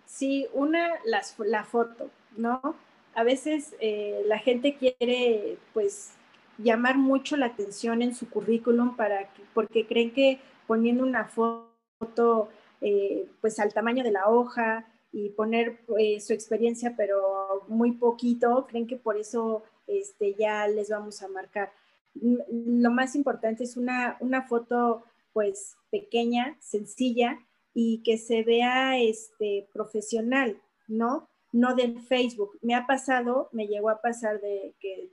sí, 0.06 0.48
una, 0.54 0.88
las, 1.04 1.38
la 1.38 1.64
foto, 1.64 2.08
¿no? 2.38 2.74
A 3.14 3.22
veces 3.22 3.76
eh, 3.80 4.22
la 4.26 4.38
gente 4.38 4.78
quiere, 4.78 5.58
pues, 5.74 6.14
llamar 6.56 6.96
mucho 6.96 7.36
la 7.36 7.46
atención 7.46 8.00
en 8.00 8.14
su 8.14 8.30
currículum 8.30 8.96
para 8.96 9.28
porque 9.52 9.86
creen 9.86 10.12
que 10.12 10.40
poniendo 10.66 11.04
una 11.04 11.26
foto, 11.26 12.48
eh, 12.80 13.28
pues, 13.42 13.58
al 13.58 13.74
tamaño 13.74 14.02
de 14.04 14.12
la 14.12 14.30
hoja 14.30 14.86
y 15.12 15.28
poner 15.28 15.84
eh, 15.98 16.18
su 16.20 16.32
experiencia, 16.32 16.94
pero 16.96 17.66
muy 17.68 17.92
poquito, 17.92 18.66
creen 18.66 18.86
que 18.86 18.96
por 18.96 19.18
eso 19.18 19.64
este, 19.86 20.34
ya 20.34 20.66
les 20.68 20.90
vamos 20.90 21.22
a 21.22 21.28
marcar. 21.28 21.72
Lo 22.14 22.90
más 22.90 23.14
importante 23.14 23.64
es 23.64 23.76
una, 23.76 24.16
una 24.20 24.42
foto 24.42 25.04
pues 25.32 25.76
pequeña, 25.90 26.56
sencilla 26.60 27.38
y 27.74 28.02
que 28.02 28.18
se 28.18 28.42
vea 28.42 28.98
este, 28.98 29.68
profesional, 29.72 30.60
¿no? 30.88 31.28
No 31.52 31.74
del 31.74 32.00
Facebook. 32.00 32.58
Me 32.60 32.74
ha 32.74 32.86
pasado, 32.86 33.48
me 33.52 33.66
llegó 33.66 33.90
a 33.90 34.00
pasar 34.00 34.40
de 34.40 34.74
que 34.80 35.10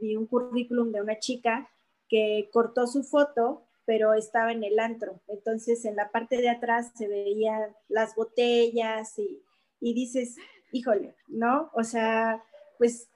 vi 0.00 0.16
un 0.16 0.26
currículum 0.26 0.92
de 0.92 1.02
una 1.02 1.18
chica 1.18 1.68
que 2.08 2.48
cortó 2.52 2.86
su 2.86 3.04
foto, 3.04 3.62
pero 3.84 4.14
estaba 4.14 4.52
en 4.52 4.64
el 4.64 4.78
antro. 4.78 5.20
Entonces 5.28 5.84
en 5.84 5.96
la 5.96 6.10
parte 6.10 6.36
de 6.38 6.48
atrás 6.48 6.92
se 6.96 7.08
veían 7.08 7.74
las 7.88 8.14
botellas 8.14 9.18
y, 9.18 9.42
y 9.80 9.94
dices, 9.94 10.36
híjole, 10.72 11.14
¿no? 11.28 11.70
O 11.74 11.84
sea, 11.84 12.42
pues 12.78 13.09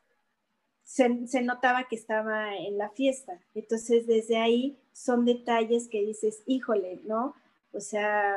se, 0.85 1.09
notaba 1.43 1.89
que 1.89 1.97
estaba 1.97 2.55
en 2.57 2.79
la 2.79 2.91
fiesta. 2.91 3.41
Entonces, 3.55 4.07
desde 4.07 4.37
ahí 4.37 4.79
son 4.93 5.25
detalles 5.25 5.89
que 5.89 6.03
dices, 6.03 6.43
híjole, 6.47 7.01
¿no? 7.05 7.35
O 7.73 7.81
sea, 7.81 8.37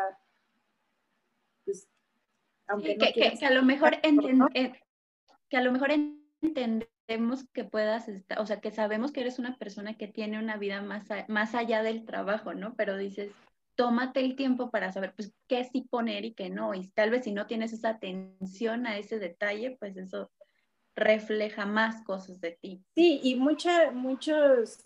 pues, 1.65 1.87
aunque 2.67 2.97
que, 2.97 3.45
a 3.45 3.51
lo 3.51 3.63
mejor 3.63 3.97
eh, 4.53 4.73
que 5.49 5.57
a 5.57 5.61
lo 5.61 5.71
mejor 5.71 5.91
entendemos 6.41 7.45
que 7.53 7.63
puedas 7.63 8.07
estar, 8.07 8.39
o 8.39 8.45
sea, 8.45 8.59
que 8.59 8.71
sabemos 8.71 9.11
que 9.11 9.21
eres 9.21 9.39
una 9.39 9.57
persona 9.57 9.97
que 9.97 10.07
tiene 10.07 10.39
una 10.39 10.57
vida 10.57 10.81
más, 10.81 11.05
más 11.27 11.53
allá 11.53 11.83
del 11.83 12.05
trabajo, 12.05 12.53
¿no? 12.53 12.75
Pero 12.75 12.97
dices, 12.97 13.31
tómate 13.75 14.21
el 14.21 14.35
tiempo 14.35 14.71
para 14.71 14.91
saber 14.91 15.13
pues 15.15 15.33
qué 15.47 15.63
sí 15.65 15.81
poner 15.81 16.25
y 16.25 16.33
qué 16.33 16.49
no. 16.49 16.73
Y 16.73 16.87
tal 16.89 17.11
vez 17.11 17.25
si 17.25 17.31
no 17.31 17.45
tienes 17.45 17.73
esa 17.73 17.89
atención 17.89 18.87
a 18.87 18.97
ese 18.97 19.19
detalle, 19.19 19.77
pues 19.79 19.97
eso 19.97 20.31
refleja 20.97 21.65
más 21.65 22.03
cosas 22.03 22.41
de 22.41 22.51
ti. 22.59 22.81
Sí, 22.95 23.21
y 23.23 23.35
mucha, 23.35 23.91
muchos 23.91 24.79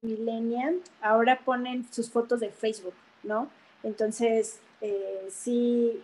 millennials 0.00 0.88
ahora 1.02 1.40
ponen 1.44 1.84
sus 1.92 2.08
fotos 2.08 2.40
de 2.40 2.50
Facebook, 2.50 2.94
¿no? 3.24 3.50
Entonces, 3.82 4.60
eh, 4.80 5.26
sí, 5.28 6.00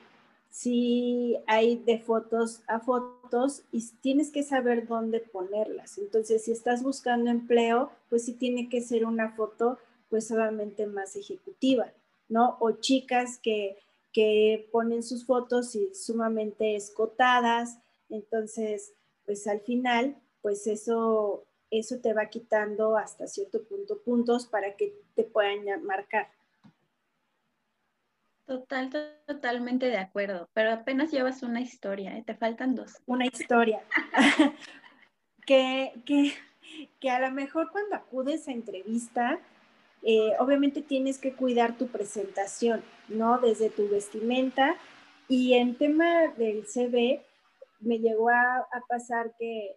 sí 0.50 1.38
hay 1.46 1.76
de 1.76 2.00
fotos 2.00 2.62
a 2.66 2.80
fotos 2.80 3.62
y 3.70 3.88
tienes 4.00 4.32
que 4.32 4.42
saber 4.42 4.88
dónde 4.88 5.20
ponerlas. 5.20 5.96
Entonces, 5.96 6.44
si 6.44 6.50
estás 6.50 6.82
buscando 6.82 7.30
empleo, 7.30 7.92
pues 8.10 8.24
sí 8.24 8.32
tiene 8.34 8.68
que 8.68 8.80
ser 8.80 9.06
una 9.06 9.30
foto 9.30 9.78
pues 10.10 10.26
solamente 10.26 10.86
más 10.86 11.14
ejecutiva, 11.14 11.92
¿no? 12.28 12.56
O 12.58 12.72
chicas 12.72 13.38
que, 13.38 13.78
que 14.12 14.68
ponen 14.72 15.04
sus 15.04 15.24
fotos 15.24 15.76
y 15.76 15.94
sumamente 15.94 16.74
escotadas. 16.74 17.78
Entonces, 18.10 18.92
pues 19.24 19.46
al 19.46 19.60
final, 19.60 20.16
pues 20.40 20.66
eso, 20.66 21.46
eso 21.70 22.00
te 22.00 22.12
va 22.12 22.26
quitando 22.26 22.96
hasta 22.96 23.26
cierto 23.26 23.62
punto 23.64 24.02
puntos 24.02 24.46
para 24.46 24.76
que 24.76 24.94
te 25.14 25.24
puedan 25.24 25.64
marcar. 25.84 26.28
Total, 28.46 28.90
totalmente 29.26 29.86
de 29.86 29.98
acuerdo, 29.98 30.48
pero 30.52 30.72
apenas 30.72 31.10
llevas 31.10 31.42
una 31.42 31.60
historia, 31.60 32.16
¿eh? 32.16 32.24
te 32.26 32.34
faltan 32.34 32.74
dos. 32.74 33.00
Una 33.06 33.24
historia. 33.24 33.82
que, 35.46 35.92
que, 36.04 36.32
que, 37.00 37.10
a 37.10 37.20
lo 37.20 37.30
mejor 37.30 37.70
cuando 37.70 37.94
acudes 37.96 38.48
a 38.48 38.52
entrevista, 38.52 39.38
eh, 40.02 40.32
obviamente 40.40 40.82
tienes 40.82 41.18
que 41.18 41.32
cuidar 41.32 41.78
tu 41.78 41.86
presentación, 41.86 42.82
¿no? 43.08 43.38
Desde 43.38 43.70
tu 43.70 43.88
vestimenta. 43.88 44.76
Y 45.28 45.54
en 45.54 45.76
tema 45.76 46.28
del 46.36 46.66
CV, 46.66 47.24
me 47.82 47.98
llegó 47.98 48.30
a, 48.30 48.66
pasar 48.88 49.34
que 49.38 49.76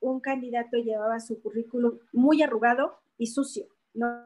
un 0.00 0.20
candidato 0.20 0.76
llevaba 0.76 1.20
su 1.20 1.40
currículum 1.40 1.98
muy 2.12 2.42
arrugado 2.42 2.98
y 3.16 3.26
sucio, 3.26 3.66
¿no? 3.94 4.24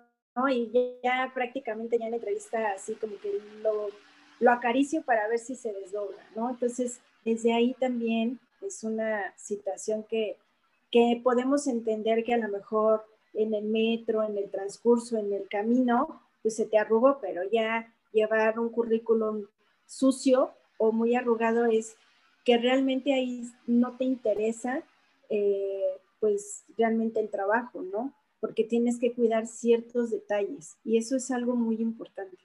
Y 0.50 0.70
ya, 1.02 1.30
prácticamente 1.34 1.98
ya 1.98 2.06
en 2.06 2.12
la 2.12 2.16
entrevista 2.16 2.72
así 2.72 2.94
como 2.94 3.16
que 3.18 3.38
lo, 3.62 3.88
lo 4.40 4.50
acaricio 4.50 5.02
para 5.02 5.28
ver 5.28 5.38
si 5.38 5.54
se 5.54 5.72
desdobla, 5.72 6.22
¿no? 6.34 6.50
Entonces, 6.50 7.00
desde 7.24 7.52
ahí 7.52 7.74
también 7.78 8.40
es 8.60 8.84
una 8.84 9.32
situación 9.36 10.04
que, 10.04 10.36
que 10.90 11.20
podemos 11.22 11.66
entender 11.66 12.24
que 12.24 12.34
a 12.34 12.38
lo 12.38 12.48
mejor 12.48 13.04
en 13.34 13.54
el 13.54 13.64
metro, 13.64 14.22
en 14.22 14.36
el 14.36 14.50
transcurso, 14.50 15.16
en 15.16 15.32
el 15.32 15.48
camino, 15.48 16.22
pues 16.42 16.56
se 16.56 16.66
te 16.66 16.78
arrugó, 16.78 17.18
pero 17.20 17.42
ya 17.50 17.92
llevar 18.12 18.58
un 18.58 18.68
currículum 18.68 19.46
sucio 19.86 20.52
o 20.78 20.92
muy 20.92 21.14
arrugado 21.14 21.66
es 21.66 21.96
que 22.44 22.58
realmente 22.58 23.14
ahí 23.14 23.44
no 23.66 23.96
te 23.96 24.04
interesa, 24.04 24.82
eh, 25.28 25.82
pues 26.20 26.64
realmente 26.76 27.20
el 27.20 27.30
trabajo, 27.30 27.82
¿no? 27.82 28.14
porque 28.42 28.64
tienes 28.64 28.98
que 28.98 29.12
cuidar 29.12 29.46
ciertos 29.46 30.10
detalles 30.10 30.76
y 30.82 30.96
eso 30.96 31.14
es 31.14 31.30
algo 31.30 31.54
muy 31.54 31.76
importante. 31.76 32.36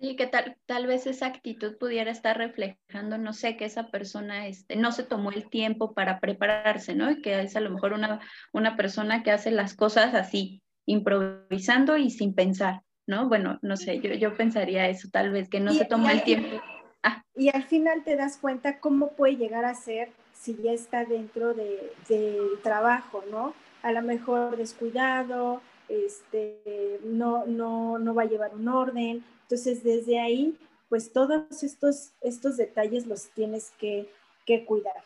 Sí, 0.00 0.16
que 0.16 0.26
tal, 0.26 0.56
tal 0.66 0.88
vez 0.88 1.06
esa 1.06 1.26
actitud 1.26 1.78
pudiera 1.78 2.10
estar 2.10 2.36
reflejando, 2.36 3.16
no 3.16 3.32
sé, 3.32 3.56
que 3.56 3.64
esa 3.64 3.92
persona 3.92 4.48
este, 4.48 4.74
no 4.74 4.90
se 4.90 5.04
tomó 5.04 5.30
el 5.30 5.48
tiempo 5.48 5.94
para 5.94 6.18
prepararse, 6.18 6.96
¿no? 6.96 7.12
Y 7.12 7.22
que 7.22 7.40
es 7.40 7.54
a 7.54 7.60
lo 7.60 7.70
mejor 7.70 7.92
una, 7.92 8.20
una 8.52 8.76
persona 8.76 9.22
que 9.22 9.30
hace 9.30 9.52
las 9.52 9.74
cosas 9.76 10.14
así, 10.14 10.62
improvisando 10.84 11.96
y 11.96 12.10
sin 12.10 12.34
pensar, 12.34 12.82
¿no? 13.06 13.28
Bueno, 13.28 13.60
no 13.62 13.76
sé, 13.76 14.00
yo, 14.00 14.12
yo 14.14 14.36
pensaría 14.36 14.88
eso, 14.88 15.08
tal 15.12 15.30
vez, 15.30 15.48
que 15.48 15.60
no 15.60 15.72
se 15.72 15.84
toma 15.84 16.10
el 16.10 16.24
tiempo. 16.24 16.60
Ah. 17.04 17.22
Y 17.36 17.50
al 17.54 17.62
final 17.62 18.02
te 18.02 18.16
das 18.16 18.38
cuenta 18.38 18.80
cómo 18.80 19.12
puede 19.12 19.36
llegar 19.36 19.64
a 19.64 19.74
ser 19.74 20.10
si 20.32 20.56
ya 20.60 20.72
está 20.72 21.04
dentro 21.04 21.54
de, 21.54 21.92
del 22.08 22.60
trabajo, 22.62 23.22
¿no? 23.30 23.54
a 23.84 23.92
lo 23.92 24.00
mejor 24.00 24.56
descuidado, 24.56 25.60
este, 25.90 26.98
no, 27.04 27.44
no, 27.44 27.98
no 27.98 28.14
va 28.14 28.22
a 28.22 28.26
llevar 28.26 28.54
un 28.54 28.66
orden. 28.66 29.22
Entonces, 29.42 29.84
desde 29.84 30.18
ahí, 30.18 30.58
pues 30.88 31.12
todos 31.12 31.62
estos, 31.62 32.12
estos 32.22 32.56
detalles 32.56 33.06
los 33.06 33.28
tienes 33.34 33.72
que, 33.78 34.08
que 34.46 34.64
cuidar, 34.64 35.04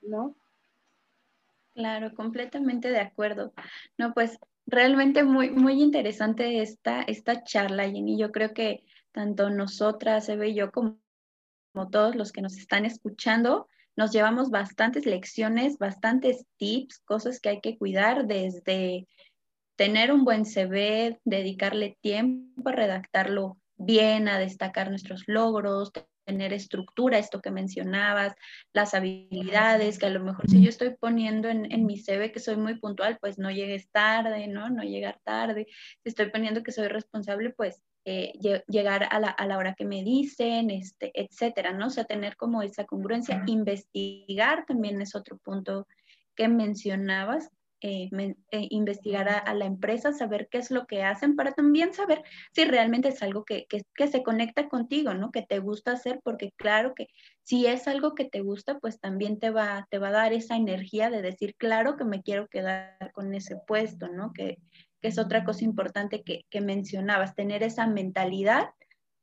¿no? 0.00 0.36
Claro, 1.74 2.14
completamente 2.14 2.90
de 2.90 3.00
acuerdo. 3.00 3.52
No, 3.98 4.14
pues 4.14 4.38
realmente 4.64 5.24
muy, 5.24 5.50
muy 5.50 5.82
interesante 5.82 6.62
esta, 6.62 7.02
esta 7.02 7.42
charla, 7.42 7.90
Jenny. 7.90 8.16
Yo 8.16 8.30
creo 8.30 8.54
que 8.54 8.84
tanto 9.10 9.50
nosotras, 9.50 10.28
Eve 10.28 10.50
y 10.50 10.54
yo, 10.54 10.70
como, 10.70 10.99
como 11.72 11.90
todos 11.90 12.14
los 12.14 12.32
que 12.32 12.42
nos 12.42 12.56
están 12.56 12.84
escuchando, 12.84 13.68
nos 13.96 14.12
llevamos 14.12 14.50
bastantes 14.50 15.06
lecciones, 15.06 15.78
bastantes 15.78 16.46
tips, 16.56 17.00
cosas 17.00 17.40
que 17.40 17.50
hay 17.50 17.60
que 17.60 17.76
cuidar 17.76 18.26
desde 18.26 19.06
tener 19.76 20.12
un 20.12 20.24
buen 20.24 20.44
CV, 20.44 21.20
dedicarle 21.24 21.96
tiempo 22.00 22.68
a 22.68 22.72
redactarlo 22.72 23.58
bien, 23.76 24.28
a 24.28 24.38
destacar 24.38 24.90
nuestros 24.90 25.24
logros, 25.26 25.90
tener 26.24 26.52
estructura, 26.52 27.18
esto 27.18 27.40
que 27.40 27.50
mencionabas, 27.50 28.34
las 28.72 28.94
habilidades, 28.94 29.98
que 29.98 30.06
a 30.06 30.10
lo 30.10 30.22
mejor 30.22 30.48
si 30.48 30.62
yo 30.62 30.68
estoy 30.68 30.94
poniendo 31.00 31.48
en, 31.48 31.70
en, 31.72 31.86
mi 31.86 31.98
CV 31.98 32.30
que 32.30 32.40
soy 32.40 32.56
muy 32.56 32.78
puntual, 32.78 33.18
pues 33.20 33.38
no 33.38 33.50
llegues 33.50 33.90
tarde, 33.90 34.46
¿no? 34.46 34.70
No 34.70 34.82
llegar 34.82 35.18
tarde. 35.24 35.66
Si 36.02 36.08
estoy 36.08 36.30
poniendo 36.30 36.62
que 36.62 36.72
soy 36.72 36.88
responsable, 36.88 37.50
pues 37.50 37.82
eh, 38.04 38.32
llegar 38.66 39.08
a 39.10 39.20
la, 39.20 39.28
a 39.28 39.46
la, 39.46 39.58
hora 39.58 39.74
que 39.74 39.84
me 39.84 40.02
dicen, 40.02 40.70
este, 40.70 41.12
etcétera, 41.14 41.72
¿no? 41.72 41.88
O 41.88 41.90
sea, 41.90 42.04
tener 42.04 42.36
como 42.36 42.62
esa 42.62 42.84
congruencia, 42.84 43.42
investigar 43.46 44.64
también 44.66 45.00
es 45.02 45.14
otro 45.14 45.36
punto 45.38 45.86
que 46.34 46.48
mencionabas, 46.48 47.50
eh, 47.82 48.10
eh, 48.50 48.66
investigar 48.70 49.28
a, 49.28 49.54
la 49.54 49.64
empresa, 49.64 50.12
saber 50.12 50.48
qué 50.50 50.58
es 50.58 50.70
lo 50.70 50.86
que 50.86 51.02
hacen 51.02 51.34
para 51.34 51.52
también 51.52 51.94
saber 51.94 52.22
si 52.52 52.64
realmente 52.64 53.08
es 53.08 53.22
algo 53.22 53.44
que, 53.44 53.66
que, 53.70 53.82
que, 53.94 54.06
se 54.06 54.22
conecta 54.22 54.68
contigo, 54.68 55.14
¿no? 55.14 55.30
Que 55.30 55.42
te 55.42 55.60
gusta 55.60 55.92
hacer, 55.92 56.20
porque 56.22 56.52
claro 56.56 56.94
que 56.94 57.08
si 57.42 57.66
es 57.66 57.88
algo 57.88 58.14
que 58.14 58.26
te 58.26 58.40
gusta, 58.40 58.78
pues 58.78 59.00
también 59.00 59.38
te 59.38 59.50
va, 59.50 59.86
te 59.90 59.98
va 59.98 60.08
a 60.08 60.12
dar 60.12 60.32
esa 60.34 60.56
energía 60.56 61.08
de 61.08 61.22
decir, 61.22 61.54
claro 61.56 61.96
que 61.96 62.04
me 62.04 62.22
quiero 62.22 62.48
quedar 62.48 63.12
con 63.12 63.34
ese 63.34 63.56
puesto, 63.66 64.08
¿no? 64.08 64.32
Que, 64.34 64.58
que 65.00 65.08
es 65.08 65.18
otra 65.18 65.44
cosa 65.44 65.64
importante 65.64 66.22
que, 66.22 66.60
mencionabas, 66.60 67.34
tener 67.34 67.62
esa 67.62 67.86
mentalidad, 67.86 68.70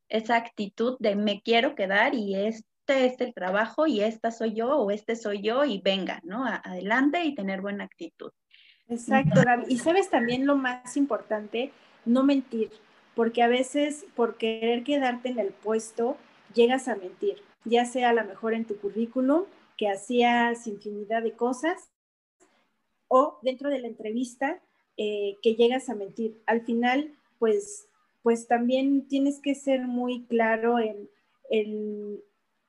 esa 0.10 0.36
actitud 0.36 0.98
de 1.00 1.16
me 1.16 1.42
quiero 1.42 1.76
quedar 1.76 2.16
y 2.16 2.36
este 2.36 3.06
es 3.06 3.20
el 3.20 3.34
trabajo 3.34 3.88
y 3.88 4.02
esta 4.02 4.32
soy 4.32 4.54
yo 4.54 4.70
o 4.78 4.92
este 4.92 5.16
soy 5.16 5.42
yo 5.42 5.66
y 5.66 5.80
venga, 5.80 6.22
¿no? 6.24 6.46
adelante 6.46 7.24
y 7.24 7.36
tener 7.36 7.62
buena 7.62 7.84
actitud. 7.84 8.32
Exacto. 8.90 9.42
Y 9.68 9.78
sabes 9.80 10.10
también 10.10 10.46
lo 10.46 10.56
más 10.56 10.96
importante, 10.96 11.72
no 12.06 12.24
mentir, 12.24 12.72
porque 13.16 13.44
a 13.44 13.48
veces 13.48 14.06
por 14.16 14.38
querer 14.38 14.84
quedarte 14.84 15.30
en 15.30 15.40
el 15.40 15.50
puesto 15.50 16.18
llegas 16.54 16.88
a 16.88 16.96
mentir, 16.96 17.44
ya 17.66 17.86
sea 17.86 18.10
a 18.10 18.13
lo 18.13 18.24
mejor 18.24 18.54
en 18.54 18.66
tu 18.66 18.78
currículum, 18.78 19.44
que 19.76 19.90
hacías 19.90 20.66
infinidad 20.66 21.22
de 21.22 21.34
cosas, 21.34 21.92
o 23.10 23.40
dentro 23.42 23.70
de 23.70 23.80
la 23.80 23.88
entrevista 23.88 24.62
eh, 24.98 25.38
que 25.42 25.56
llegas 25.56 25.90
a 25.90 25.96
mentir. 25.96 26.42
Al 26.46 26.62
final, 26.62 27.14
pues, 27.40 27.88
pues 28.24 28.48
también 28.48 29.08
tienes 29.08 29.40
que 29.40 29.56
ser 29.56 29.82
muy 29.82 30.26
claro 30.26 30.80
en, 30.80 31.10
en, 31.50 32.20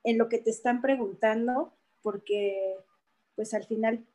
en 0.03 0.17
lo 0.17 0.29
que 0.29 0.39
te 0.39 0.51
están 0.51 0.81
preguntando, 0.81 1.73
porque 2.01 2.75
pues 3.35 3.53
al 3.53 3.65
final 3.65 4.05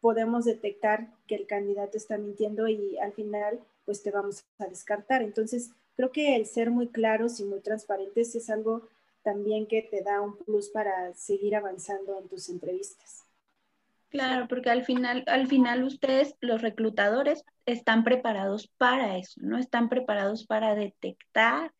podemos 0.00 0.44
detectar 0.44 1.12
que 1.26 1.34
el 1.34 1.46
candidato 1.46 1.96
está 1.96 2.18
mintiendo 2.18 2.68
y 2.68 2.98
al 2.98 3.12
final 3.12 3.60
pues 3.84 4.02
te 4.02 4.10
vamos 4.10 4.44
a 4.58 4.66
descartar. 4.66 5.22
Entonces, 5.22 5.70
creo 5.96 6.12
que 6.12 6.36
el 6.36 6.46
ser 6.46 6.70
muy 6.70 6.88
claros 6.88 7.40
y 7.40 7.44
muy 7.44 7.60
transparentes 7.60 8.34
es 8.34 8.50
algo 8.50 8.88
también 9.22 9.66
que 9.66 9.82
te 9.82 10.02
da 10.02 10.20
un 10.20 10.36
plus 10.36 10.68
para 10.68 11.12
seguir 11.14 11.56
avanzando 11.56 12.18
en 12.18 12.28
tus 12.28 12.48
entrevistas. 12.48 13.25
Claro, 14.08 14.46
porque 14.48 14.70
al 14.70 14.84
final, 14.84 15.24
al 15.26 15.46
final 15.46 15.82
ustedes, 15.84 16.36
los 16.40 16.62
reclutadores, 16.62 17.44
están 17.66 18.04
preparados 18.04 18.68
para 18.78 19.18
eso, 19.18 19.40
¿no? 19.42 19.58
Están 19.58 19.88
preparados 19.88 20.46
para 20.46 20.74
detectar 20.74 21.72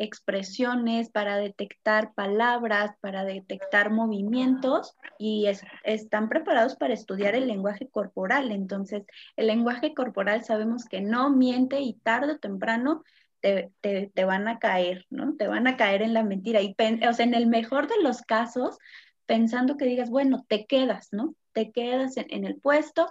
expresiones, 0.00 1.10
para 1.10 1.36
detectar 1.36 2.14
palabras, 2.14 2.92
para 3.00 3.24
detectar 3.24 3.90
movimientos 3.90 4.96
y 5.18 5.46
están 5.84 6.30
preparados 6.30 6.74
para 6.76 6.94
estudiar 6.94 7.34
el 7.34 7.46
lenguaje 7.46 7.86
corporal. 7.88 8.50
Entonces, 8.50 9.04
el 9.36 9.46
lenguaje 9.46 9.92
corporal 9.92 10.42
sabemos 10.42 10.86
que 10.86 11.02
no 11.02 11.30
miente 11.30 11.80
y 11.80 11.94
tarde 11.94 12.32
o 12.32 12.38
temprano 12.38 13.04
te, 13.40 13.72
te, 13.82 14.24
van 14.24 14.48
a 14.48 14.58
caer, 14.58 15.06
¿no? 15.10 15.36
Te 15.36 15.46
van 15.46 15.66
a 15.66 15.76
caer 15.76 16.00
en 16.00 16.14
la 16.14 16.24
mentira. 16.24 16.62
Y, 16.62 16.74
o 17.06 17.12
sea, 17.12 17.26
en 17.26 17.34
el 17.34 17.46
mejor 17.46 17.86
de 17.86 18.02
los 18.02 18.22
casos, 18.22 18.78
pensando 19.26 19.76
que 19.76 19.84
digas, 19.84 20.08
bueno, 20.08 20.46
te 20.48 20.64
quedas, 20.64 21.08
¿no? 21.12 21.34
Te 21.52 21.72
quedas 21.72 22.16
en, 22.16 22.44
el 22.44 22.56
puesto, 22.56 23.08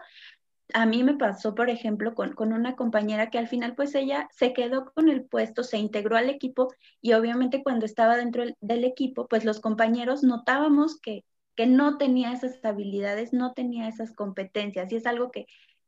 a 0.73 0.85
mí 0.85 1.03
me 1.03 1.15
pasó, 1.15 1.55
por 1.55 1.69
ejemplo, 1.69 2.13
con, 2.13 2.33
con, 2.33 2.53
una 2.53 2.75
compañera 2.75 3.29
que 3.29 3.39
al 3.39 3.47
final, 3.47 3.75
pues 3.75 3.95
ella 3.95 4.29
se 4.31 4.53
quedó 4.53 4.91
con 4.93 5.09
el 5.09 5.23
puesto, 5.23 5.63
se 5.63 5.77
integró 5.77 6.15
al 6.15 6.29
equipo 6.29 6.73
y 7.01 7.13
obviamente 7.13 7.63
cuando 7.63 7.85
estaba 7.85 8.17
dentro 8.17 8.43
del, 8.61 8.83
equipo, 8.83 9.27
pues 9.27 9.45
los 9.45 9.59
compañeros 9.59 10.23
notábamos 10.23 10.99
que, 10.99 11.25
que 11.55 11.65
no 11.65 11.97
tenía 11.97 12.31
esas 12.31 12.63
habilidades, 12.63 13.33
no 13.33 13.53
tenía 13.53 13.87
esas 13.87 14.13
competencias 14.13 14.91
y 14.91 14.97
es 14.97 15.05
algo 15.05 15.31
que, 15.31 15.47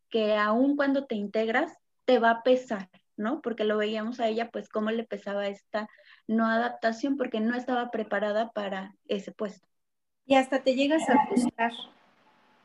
que 0.09 0.35
aún 0.35 0.75
cuando 0.75 1.05
te 1.05 1.15
integras, 1.15 1.77
te 2.05 2.19
va 2.19 2.31
a 2.31 2.43
pesar, 2.43 2.89
¿no? 3.15 3.41
Porque 3.41 3.63
lo 3.63 3.77
veíamos 3.77 4.19
a 4.19 4.27
ella, 4.27 4.49
pues 4.51 4.67
cómo 4.67 4.91
le 4.91 5.03
pesaba 5.03 5.47
esta 5.47 5.87
no 6.27 6.47
adaptación 6.47 7.17
porque 7.17 7.39
no 7.39 7.55
estaba 7.55 7.91
preparada 7.91 8.51
para 8.51 8.95
ese 9.07 9.31
puesto. 9.31 9.67
Y 10.25 10.35
hasta 10.35 10.63
te 10.63 10.75
llegas 10.75 11.09
a 11.09 11.27
frustrar, 11.27 11.71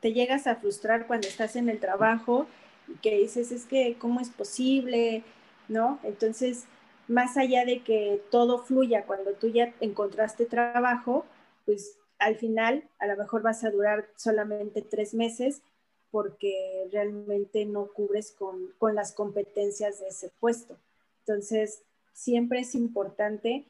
te 0.07 0.13
llegas 0.13 0.47
a 0.47 0.55
frustrar 0.55 1.05
cuando 1.05 1.27
estás 1.27 1.57
en 1.57 1.67
el 1.67 1.81
trabajo 1.81 2.47
y 2.87 2.93
que 2.99 3.17
dices, 3.17 3.51
es 3.51 3.65
que, 3.65 3.97
¿cómo 3.99 4.21
es 4.21 4.29
posible? 4.29 5.25
¿No? 5.67 5.99
Entonces, 6.01 6.63
más 7.09 7.35
allá 7.35 7.65
de 7.65 7.83
que 7.83 8.23
todo 8.31 8.59
fluya 8.59 9.03
cuando 9.05 9.33
tú 9.33 9.49
ya 9.49 9.73
encontraste 9.81 10.45
trabajo, 10.45 11.25
pues 11.65 11.99
al 12.19 12.37
final 12.37 12.87
a 12.99 13.07
lo 13.07 13.17
mejor 13.17 13.41
vas 13.41 13.65
a 13.65 13.69
durar 13.69 14.07
solamente 14.15 14.81
tres 14.81 15.13
meses 15.13 15.61
porque 16.09 16.87
realmente 16.89 17.65
no 17.65 17.87
cubres 17.87 18.31
con, 18.31 18.71
con 18.77 18.95
las 18.95 19.11
competencias 19.11 19.99
de 19.99 20.07
ese 20.07 20.31
puesto. 20.39 20.77
Entonces, 21.25 21.83
siempre 22.13 22.61
es 22.61 22.75
importante, 22.75 23.65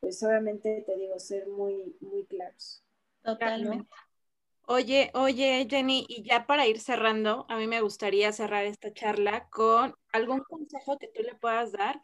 pues 0.00 0.22
obviamente 0.22 0.84
te 0.86 0.98
digo, 0.98 1.18
ser 1.18 1.46
muy, 1.46 1.96
muy 2.02 2.26
claros. 2.26 2.84
Totalmente. 3.22 3.88
Oye, 4.70 5.10
oye, 5.14 5.66
Jenny, 5.68 6.04
y 6.08 6.22
ya 6.24 6.46
para 6.46 6.66
ir 6.66 6.78
cerrando, 6.78 7.46
a 7.48 7.56
mí 7.56 7.66
me 7.66 7.80
gustaría 7.80 8.32
cerrar 8.32 8.66
esta 8.66 8.92
charla 8.92 9.48
con 9.48 9.94
algún 10.12 10.40
consejo 10.40 10.98
que 10.98 11.08
tú 11.08 11.22
le 11.22 11.34
puedas 11.34 11.72
dar 11.72 12.02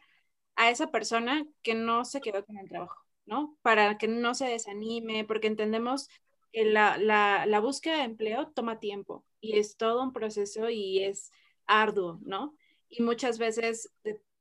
a 0.55 0.71
esa 0.71 0.87
persona 0.91 1.45
que 1.61 1.75
no 1.75 2.05
se 2.05 2.21
quedó 2.21 2.43
con 2.45 2.57
el 2.57 2.67
trabajo, 2.69 3.03
¿no? 3.25 3.57
Para 3.61 3.97
que 3.99 4.07
no 4.07 4.33
se 4.33 4.45
desanime, 4.47 5.25
porque 5.25 5.45
entendemos 5.47 6.09
que 6.51 6.65
la, 6.65 6.97
la, 6.97 7.45
la 7.45 7.59
búsqueda 7.59 7.97
de 7.97 8.03
empleo 8.05 8.47
toma 8.51 8.79
tiempo 8.79 9.25
y 9.41 9.59
es 9.59 9.77
todo 9.77 10.01
un 10.03 10.11
proceso 10.13 10.69
y 10.69 11.03
es 11.03 11.31
arduo, 11.67 12.19
¿no? 12.23 12.55
Y 12.89 13.03
muchas 13.03 13.37
veces 13.37 13.91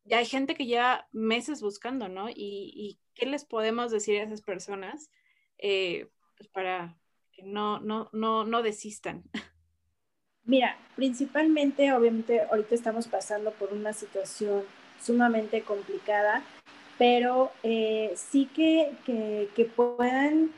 ya 0.04 0.18
hay 0.18 0.26
gente 0.26 0.54
que 0.54 0.66
lleva 0.66 1.08
meses 1.12 1.60
buscando, 1.62 2.08
¿no? 2.08 2.30
Y, 2.30 2.34
y 2.36 3.00
¿qué 3.14 3.26
les 3.26 3.44
podemos 3.44 3.90
decir 3.90 4.18
a 4.20 4.24
esas 4.24 4.40
personas 4.42 5.10
eh, 5.58 6.08
pues 6.38 6.48
para 6.48 6.96
que 7.34 7.42
no, 7.42 7.80
no, 7.80 8.08
no, 8.12 8.44
no 8.44 8.62
desistan? 8.62 9.24
Mira, 10.44 10.76
principalmente, 10.94 11.92
obviamente, 11.92 12.42
ahorita 12.42 12.74
estamos 12.74 13.08
pasando 13.08 13.50
por 13.52 13.72
una 13.72 13.92
situación 13.92 14.62
sumamente 15.00 15.62
complicada, 15.62 16.42
pero 16.98 17.50
eh, 17.62 18.12
sí 18.14 18.48
que, 18.54 18.92
que, 19.54 19.64
puedan 19.64 20.50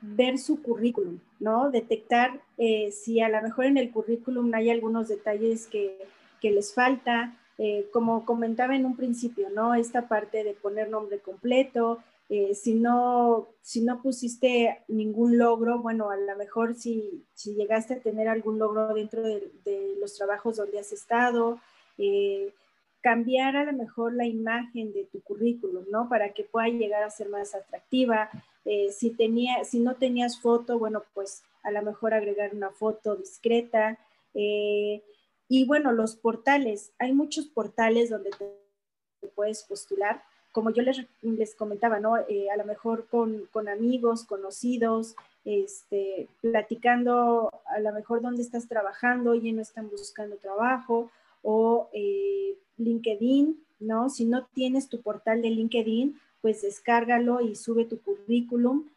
ver 0.00 0.38
su 0.38 0.62
currículum, 0.62 1.18
¿no? 1.40 1.70
Detectar 1.70 2.40
eh, 2.56 2.92
si 2.92 3.20
a 3.20 3.28
lo 3.28 3.42
mejor 3.42 3.66
en 3.66 3.78
el 3.78 3.90
currículum 3.90 4.52
hay 4.54 4.70
algunos 4.70 5.08
detalles 5.08 5.66
que, 5.66 5.98
que 6.40 6.50
les 6.50 6.72
falta, 6.72 7.36
eh, 7.58 7.88
como 7.92 8.24
comentaba 8.24 8.74
en 8.74 8.86
un 8.86 8.96
principio, 8.96 9.48
¿no? 9.50 9.74
Esta 9.74 10.08
parte 10.08 10.44
de 10.44 10.54
poner 10.54 10.88
nombre 10.88 11.18
completo, 11.18 11.98
eh, 12.34 12.54
si, 12.54 12.72
no, 12.72 13.50
si 13.60 13.82
no 13.82 14.00
pusiste 14.00 14.82
ningún 14.88 15.36
logro, 15.36 15.80
bueno, 15.80 16.08
a 16.08 16.16
lo 16.16 16.34
mejor 16.34 16.74
si, 16.74 17.26
si 17.34 17.52
llegaste 17.52 17.92
a 17.92 18.00
tener 18.00 18.26
algún 18.26 18.58
logro 18.58 18.94
dentro 18.94 19.20
de, 19.20 19.52
los 20.00 20.16
trabajos 20.16 20.56
donde 20.56 20.78
has 20.78 20.92
estado, 20.92 21.60
eh, 21.98 22.54
cambiar 23.02 23.58
a 23.58 23.64
lo 23.64 23.74
mejor 23.74 24.14
la 24.14 24.24
imagen 24.24 24.94
de 24.94 25.04
tu 25.04 25.20
currículum, 25.20 25.84
¿no? 25.90 26.08
Para 26.08 26.32
que 26.32 26.42
pueda 26.42 26.68
llegar 26.68 27.02
a 27.02 27.10
ser 27.10 27.28
más 27.28 27.54
atractiva. 27.54 28.30
si, 28.64 29.10
tenía, 29.10 29.62
si 29.64 29.80
no 29.80 29.96
tenías 29.96 30.40
foto, 30.40 30.78
bueno, 30.78 31.02
pues 31.12 31.42
a 31.62 31.70
lo 31.70 31.82
mejor 31.82 32.14
agregar 32.14 32.54
una 32.54 32.70
foto 32.70 33.14
discreta. 33.14 33.98
Y 34.32 35.66
bueno, 35.66 35.92
los 35.92 36.16
portales, 36.16 36.92
hay 36.98 37.12
muchos 37.12 37.46
portales 37.46 38.08
donde 38.08 38.30
te 38.30 39.28
puedes 39.34 39.64
postular. 39.64 40.22
Como 40.52 40.70
yo 40.70 40.82
les, 40.82 41.04
les 41.22 41.54
comentaba, 41.54 41.98
¿no? 41.98 42.18
Eh, 42.28 42.50
a 42.50 42.56
lo 42.56 42.64
mejor 42.64 43.06
con, 43.06 43.46
con, 43.52 43.68
amigos, 43.68 44.24
conocidos, 44.24 45.16
este, 45.44 46.28
platicando 46.40 47.50
a 47.66 47.80
lo 47.80 47.92
mejor 47.92 48.20
dónde 48.20 48.42
estás 48.42 48.68
trabajando 48.68 49.34
y 49.34 49.52
no 49.52 49.62
están 49.62 49.88
buscando 49.90 50.36
trabajo, 50.36 51.10
o 51.42 51.88
eh, 51.92 52.56
LinkedIn, 52.76 53.64
¿no? 53.80 54.08
Si 54.10 54.24
no 54.24 54.46
tienes 54.54 54.88
tu 54.88 55.00
portal 55.00 55.42
de 55.42 55.50
LinkedIn, 55.50 56.20
pues 56.40 56.62
descárgalo 56.62 57.40
y 57.40 57.56
sube 57.56 57.84
tu 57.84 58.00
currículum. 58.00 58.88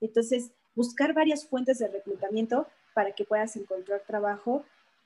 Entonces, 0.00 0.50
buscar 0.74 1.14
varias 1.14 1.46
fuentes 1.46 1.78
de 1.78 1.88
reclutamiento 1.88 2.66
para 2.94 3.12
que 3.12 3.24
puedas 3.24 3.56
encontrar 3.56 4.02
trabajo 4.06 4.64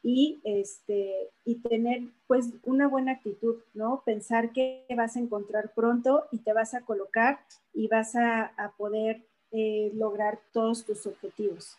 y, 0.08 0.40
este, 0.44 1.32
y 1.44 1.56
tener 1.56 2.02
pues 2.28 2.50
una 2.62 2.86
buena 2.86 3.10
actitud, 3.10 3.56
¿no? 3.74 4.04
Pensar 4.06 4.52
que 4.52 4.86
vas 4.96 5.16
a 5.16 5.18
encontrar 5.18 5.72
pronto 5.74 6.28
y 6.30 6.38
te 6.38 6.52
vas 6.52 6.74
a 6.74 6.82
colocar 6.82 7.40
y 7.74 7.88
vas 7.88 8.14
a, 8.14 8.52
poder 8.78 9.26
eh, 9.50 9.90
lograr 9.94 10.38
todos 10.52 10.84
tus 10.84 11.08
objetivos. 11.08 11.76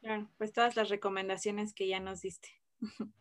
Claro, 0.00 0.26
pues 0.38 0.54
todas 0.54 0.74
las 0.74 0.88
recomendaciones 0.88 1.74
que 1.74 1.86
ya 1.86 2.00
nos 2.00 2.22
diste. 2.22 2.48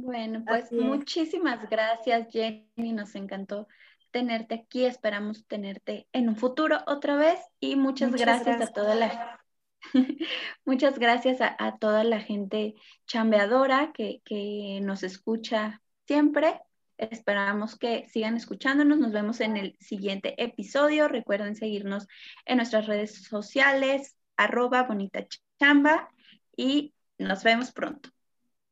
Bueno, 0.00 0.44
pues 0.46 0.70
muchísimas 0.70 1.68
gracias 1.68 2.28
Jenny, 2.30 2.92
nos 2.92 3.16
encantó 3.16 3.66
tenerte 4.12 4.54
aquí, 4.54 4.84
esperamos 4.84 5.44
tenerte 5.48 6.06
en 6.12 6.28
un 6.28 6.36
futuro 6.36 6.78
otra 6.86 7.16
vez 7.16 7.40
y 7.58 7.74
muchas, 7.74 8.12
gracias, 8.12 8.60
a 8.60 8.72
toda 8.72 8.94
la 8.94 9.37
Muchas 10.64 10.98
gracias 10.98 11.38
a, 11.40 11.78
toda 11.78 12.04
la 12.04 12.20
gente 12.20 12.74
chambeadora 13.06 13.92
que, 13.92 14.20
que 14.24 14.80
nos 14.82 15.02
escucha 15.02 15.82
siempre. 16.06 16.60
Esperamos 16.96 17.78
que 17.78 18.08
sigan 18.08 18.36
escuchándonos. 18.36 18.98
Nos 18.98 19.12
vemos 19.12 19.40
en 19.40 19.56
el 19.56 19.76
siguiente 19.80 20.34
episodio. 20.42 21.06
Recuerden 21.06 21.54
seguirnos 21.54 22.08
en 22.44 22.56
nuestras 22.56 22.86
redes 22.86 23.22
sociales, 23.24 24.16
arroba 24.36 24.82
bonita 24.82 25.26
chamba 25.58 26.08
y 26.56 26.94
nos 27.18 27.44
vemos 27.44 27.72
pronto. 27.72 28.10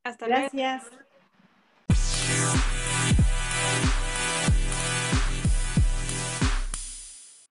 Hasta 0.03 0.27
luego. 0.27 0.49
Gracias. 0.53 1.06